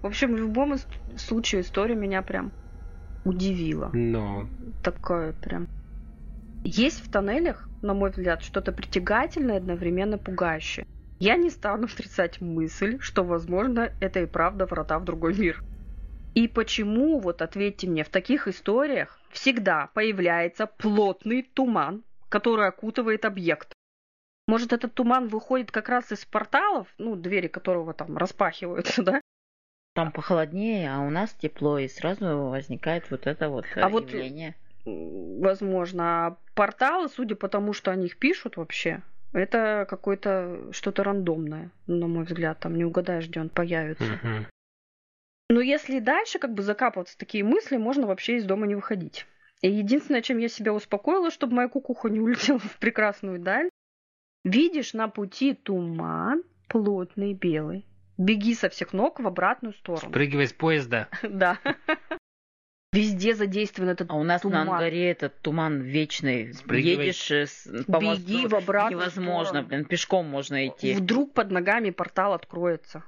В 0.01 0.07
общем, 0.07 0.33
в 0.33 0.37
любом 0.37 0.75
случае 1.17 1.61
история 1.61 1.95
меня 1.95 2.21
прям 2.21 2.51
удивило. 3.23 3.91
Но 3.93 4.47
Такое 4.83 5.33
прям. 5.33 5.67
Есть 6.63 7.05
в 7.05 7.11
тоннелях, 7.11 7.69
на 7.81 7.93
мой 7.93 8.09
взгляд, 8.09 8.41
что-то 8.41 8.71
притягательное 8.71 9.55
и 9.55 9.57
одновременно 9.59 10.17
пугающее. 10.17 10.87
Я 11.19 11.35
не 11.35 11.49
стану 11.49 11.85
отрицать 11.85 12.41
мысль, 12.41 12.97
что, 12.99 13.23
возможно, 13.23 13.91
это 13.99 14.21
и 14.21 14.25
правда 14.25 14.65
врата 14.65 14.99
в 14.99 15.03
другой 15.05 15.35
мир. 15.37 15.63
И 16.35 16.47
почему, 16.47 17.19
вот 17.19 17.41
ответьте 17.41 17.87
мне, 17.87 18.03
в 18.03 18.09
таких 18.09 18.47
историях 18.47 19.19
всегда 19.31 19.87
появляется 19.93 20.67
плотный 20.67 21.41
туман, 21.41 22.03
который 22.29 22.67
окутывает 22.67 23.25
объект? 23.25 23.73
Может, 24.47 24.71
этот 24.71 24.93
туман 24.93 25.27
выходит 25.27 25.71
как 25.71 25.89
раз 25.89 26.11
из 26.11 26.23
порталов, 26.25 26.87
ну, 26.99 27.15
двери 27.15 27.47
которого 27.47 27.93
там 27.93 28.15
распахиваются, 28.17 29.01
да? 29.03 29.21
Там 29.95 30.11
похолоднее, 30.11 30.93
а 30.93 30.99
у 30.99 31.09
нас 31.09 31.33
тепло, 31.33 31.79
и 31.79 31.87
сразу 31.87 32.25
возникает 32.49 33.09
вот 33.09 33.25
это 33.25 33.49
вот 33.49 33.65
А 33.75 33.89
вот- 33.89 34.11
явление. 34.11 34.55
М, 34.85 35.41
Возможно. 35.41 36.27
А 36.27 36.37
порталы, 36.53 37.09
судя 37.09 37.35
по 37.35 37.49
тому, 37.49 37.73
что 37.73 37.89
они 37.91 38.05
их 38.05 38.17
пишут 38.19 38.57
вообще, 38.57 39.01
это 39.33 39.85
какое-то 39.89 40.71
что-то 40.71 41.03
рандомное, 41.03 41.71
на 41.87 42.07
мой 42.07 42.25
взгляд. 42.25 42.59
Там 42.59 42.75
не 42.75 42.85
угадаешь, 42.85 43.27
где 43.27 43.39
он 43.39 43.49
появится. 43.49 44.19
Но 45.49 45.61
если 45.61 45.99
дальше 45.99 46.39
как 46.39 46.53
бы 46.53 46.61
закапываться 46.61 47.15
в 47.15 47.17
такие 47.17 47.43
мысли, 47.43 47.77
можно 47.77 48.05
вообще 48.05 48.37
из 48.37 48.45
дома 48.45 48.67
не 48.67 48.75
выходить. 48.75 49.25
И 49.61 49.71
единственное, 49.71 50.21
чем 50.21 50.37
я 50.37 50.49
себя 50.49 50.73
успокоила, 50.73 51.31
чтобы 51.31 51.55
моя 51.55 51.69
кукуха 51.69 52.09
не 52.09 52.19
улетела 52.21 52.59
в 52.59 52.77
прекрасную 52.77 53.39
даль, 53.39 53.69
видишь 54.43 54.93
на 54.93 55.07
пути 55.07 55.53
туман 55.53 56.43
плотный 56.67 57.33
белый. 57.33 57.85
Беги 58.17 58.55
со 58.55 58.69
всех 58.69 58.93
ног 58.93 59.19
в 59.19 59.27
обратную 59.27 59.73
сторону. 59.73 60.09
Спрыгивай 60.09 60.47
с 60.47 60.53
поезда. 60.53 61.07
Да. 61.23 61.59
Везде 62.93 63.35
задействован 63.35 63.89
этот 63.89 64.09
А 64.09 64.15
у 64.15 64.23
нас 64.23 64.41
туман. 64.41 64.65
на 64.65 64.73
Ангаре 64.73 65.11
этот 65.11 65.39
туман 65.41 65.81
вечный. 65.81 66.53
Спрыгивай. 66.53 67.07
Едешь 67.07 67.31
э, 67.31 67.45
с- 67.45 67.83
по 67.85 67.99
Беги 67.99 68.05
мосту, 68.43 68.47
в 68.47 68.55
обратную 68.55 69.01
невозможно, 69.01 69.45
сторону. 69.47 69.67
блин, 69.67 69.85
пешком 69.85 70.27
можно 70.27 70.67
идти. 70.67 70.93
Вдруг 70.93 71.33
под 71.33 71.51
ногами 71.51 71.89
портал 71.89 72.33
откроется. 72.33 73.03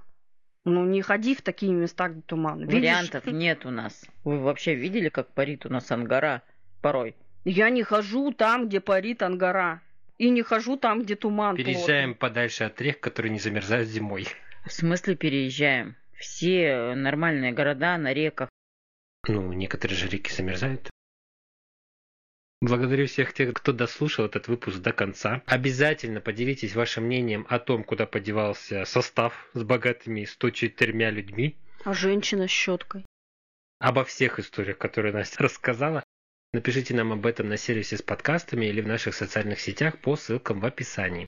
Ну, 0.65 0.83
не 0.85 1.01
ходи 1.01 1.33
в 1.33 1.41
такие 1.41 1.71
места, 1.71 2.09
где 2.09 2.21
туман. 2.21 2.59
Видишь? 2.59 2.73
Вариантов 2.75 3.25
нет 3.27 3.65
у 3.65 3.71
нас. 3.71 4.05
Вы 4.25 4.39
вообще 4.39 4.75
видели, 4.75 5.07
как 5.07 5.29
парит 5.33 5.65
у 5.65 5.69
нас 5.69 5.89
Ангара 5.91 6.43
порой? 6.81 7.15
Я 7.45 7.69
не 7.69 7.81
хожу 7.83 8.33
там, 8.33 8.67
где 8.67 8.81
парит 8.81 9.23
ангара. 9.23 9.81
И 10.17 10.29
не 10.29 10.41
хожу 10.43 10.75
там, 10.75 11.01
где 11.01 11.15
туман. 11.15 11.55
Переезжаем 11.55 12.13
подальше 12.13 12.65
от 12.65 12.79
рек, 12.81 12.99
которые 12.99 13.31
не 13.31 13.39
замерзают 13.39 13.87
зимой. 13.87 14.27
В 14.65 14.73
смысле 14.73 15.15
переезжаем? 15.15 15.95
Все 16.17 16.93
нормальные 16.95 17.53
города 17.53 17.97
на 17.97 18.13
реках. 18.13 18.48
Ну, 19.27 19.53
некоторые 19.53 19.97
же 19.97 20.07
реки 20.07 20.31
замерзают. 20.31 20.89
Благодарю 22.61 23.07
всех 23.07 23.33
тех, 23.33 23.53
кто 23.53 23.71
дослушал 23.71 24.25
этот 24.25 24.49
выпуск 24.49 24.79
до 24.79 24.91
конца. 24.91 25.41
Обязательно 25.45 26.19
поделитесь 26.19 26.75
вашим 26.75 27.05
мнением 27.05 27.45
о 27.49 27.57
том, 27.57 27.85
куда 27.85 28.05
подевался 28.05 28.83
состав 28.83 29.49
с 29.53 29.63
богатыми 29.63 30.25
104 30.25 31.11
людьми. 31.11 31.55
А 31.85 31.93
женщина 31.93 32.47
с 32.47 32.51
щеткой. 32.51 33.05
Обо 33.79 34.03
всех 34.03 34.39
историях, 34.39 34.77
которые 34.77 35.13
Настя 35.13 35.43
рассказала. 35.43 36.03
Напишите 36.51 36.93
нам 36.95 37.13
об 37.13 37.25
этом 37.25 37.47
на 37.47 37.55
сервисе 37.55 37.95
с 37.95 38.01
подкастами 38.01 38.65
или 38.65 38.81
в 38.81 38.87
наших 38.87 39.15
социальных 39.15 39.61
сетях 39.61 39.97
по 39.99 40.17
ссылкам 40.17 40.59
в 40.59 40.65
описании. 40.65 41.27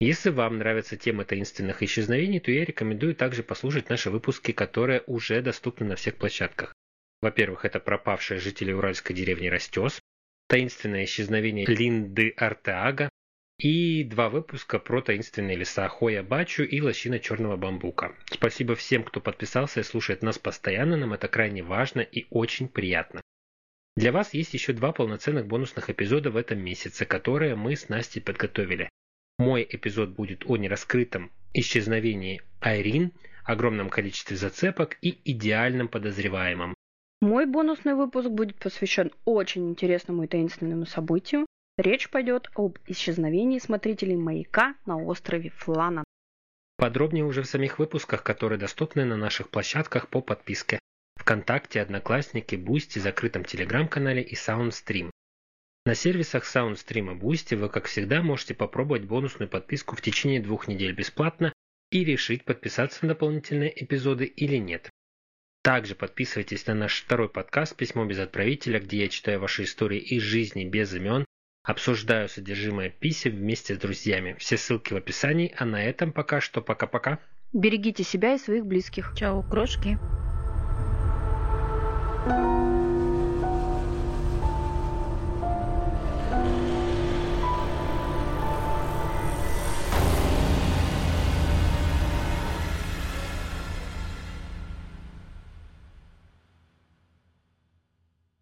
Если 0.00 0.30
вам 0.30 0.58
нравится 0.58 0.96
тема 0.96 1.24
таинственных 1.24 1.82
исчезновений, 1.82 2.40
то 2.40 2.50
я 2.50 2.64
рекомендую 2.64 3.14
также 3.14 3.42
послушать 3.42 3.90
наши 3.90 4.10
выпуски, 4.10 4.52
которые 4.52 5.02
уже 5.06 5.40
доступны 5.42 5.86
на 5.86 5.96
всех 5.96 6.16
площадках. 6.16 6.74
Во-первых, 7.20 7.64
это 7.64 7.80
пропавшие 7.80 8.38
жители 8.38 8.72
уральской 8.72 9.14
деревни 9.14 9.48
Растес, 9.48 10.00
таинственное 10.48 11.04
исчезновение 11.04 11.66
Линды 11.66 12.32
Артеага 12.36 13.08
и 13.58 14.04
два 14.04 14.28
выпуска 14.28 14.78
про 14.78 15.02
таинственные 15.02 15.56
леса 15.56 15.88
Хоя 15.88 16.22
Бачу 16.22 16.62
и 16.62 16.80
лощина 16.80 17.18
черного 17.18 17.56
бамбука. 17.56 18.14
Спасибо 18.26 18.76
всем, 18.76 19.02
кто 19.02 19.20
подписался 19.20 19.80
и 19.80 19.82
слушает 19.82 20.22
нас 20.22 20.38
постоянно, 20.38 20.96
нам 20.96 21.12
это 21.12 21.26
крайне 21.26 21.62
важно 21.62 22.00
и 22.00 22.26
очень 22.30 22.68
приятно. 22.68 23.20
Для 23.96 24.12
вас 24.12 24.32
есть 24.32 24.54
еще 24.54 24.72
два 24.72 24.92
полноценных 24.92 25.48
бонусных 25.48 25.90
эпизода 25.90 26.30
в 26.30 26.36
этом 26.36 26.60
месяце, 26.60 27.04
которые 27.04 27.56
мы 27.56 27.74
с 27.74 27.88
Настей 27.88 28.22
подготовили. 28.22 28.88
Мой 29.38 29.66
эпизод 29.68 30.10
будет 30.10 30.44
о 30.46 30.56
нераскрытом 30.56 31.32
исчезновении 31.52 32.42
Айрин, 32.60 33.10
огромном 33.42 33.90
количестве 33.90 34.36
зацепок 34.36 34.98
и 35.02 35.18
идеальном 35.24 35.88
подозреваемом. 35.88 36.74
Мой 37.20 37.46
бонусный 37.46 37.94
выпуск 37.94 38.28
будет 38.28 38.56
посвящен 38.56 39.10
очень 39.24 39.68
интересному 39.68 40.24
и 40.24 40.28
таинственному 40.28 40.86
событию. 40.86 41.46
Речь 41.76 42.10
пойдет 42.10 42.48
об 42.54 42.78
исчезновении 42.86 43.58
смотрителей 43.58 44.16
маяка 44.16 44.74
на 44.86 45.02
острове 45.02 45.50
Флана. 45.50 46.04
Подробнее 46.76 47.24
уже 47.24 47.42
в 47.42 47.46
самих 47.46 47.80
выпусках, 47.80 48.22
которые 48.22 48.58
доступны 48.58 49.04
на 49.04 49.16
наших 49.16 49.48
площадках 49.50 50.08
по 50.08 50.20
подписке. 50.20 50.78
ВКонтакте, 51.16 51.80
Одноклассники, 51.80 52.54
Boosty, 52.54 53.00
закрытом 53.00 53.44
Телеграм-канале 53.44 54.22
и 54.22 54.34
Soundstream. 54.34 55.10
На 55.86 55.94
сервисах 55.96 56.44
Soundstream 56.44 57.16
и 57.16 57.18
Boosty 57.18 57.56
вы, 57.56 57.68
как 57.68 57.86
всегда, 57.86 58.22
можете 58.22 58.54
попробовать 58.54 59.06
бонусную 59.06 59.48
подписку 59.48 59.96
в 59.96 60.02
течение 60.02 60.40
двух 60.40 60.68
недель 60.68 60.92
бесплатно 60.92 61.52
и 61.90 62.04
решить, 62.04 62.44
подписаться 62.44 63.00
на 63.02 63.14
дополнительные 63.14 63.72
эпизоды 63.82 64.26
или 64.26 64.56
нет. 64.56 64.90
Также 65.68 65.94
подписывайтесь 65.94 66.66
на 66.66 66.72
наш 66.72 67.02
второй 67.02 67.28
подкаст 67.28 67.76
«Письмо 67.76 68.06
без 68.06 68.18
отправителя», 68.18 68.80
где 68.80 69.02
я 69.02 69.08
читаю 69.08 69.38
ваши 69.38 69.64
истории 69.64 69.98
из 69.98 70.22
жизни 70.22 70.64
без 70.64 70.94
имен, 70.94 71.26
обсуждаю 71.62 72.30
содержимое 72.30 72.88
писем 72.88 73.32
вместе 73.32 73.74
с 73.74 73.78
друзьями. 73.78 74.34
Все 74.38 74.56
ссылки 74.56 74.94
в 74.94 74.96
описании, 74.96 75.54
а 75.58 75.66
на 75.66 75.84
этом 75.84 76.12
пока 76.12 76.40
что 76.40 76.62
пока-пока. 76.62 77.18
Берегите 77.52 78.02
себя 78.02 78.32
и 78.32 78.38
своих 78.38 78.64
близких. 78.64 79.12
Чао, 79.14 79.42
крошки. 79.42 79.98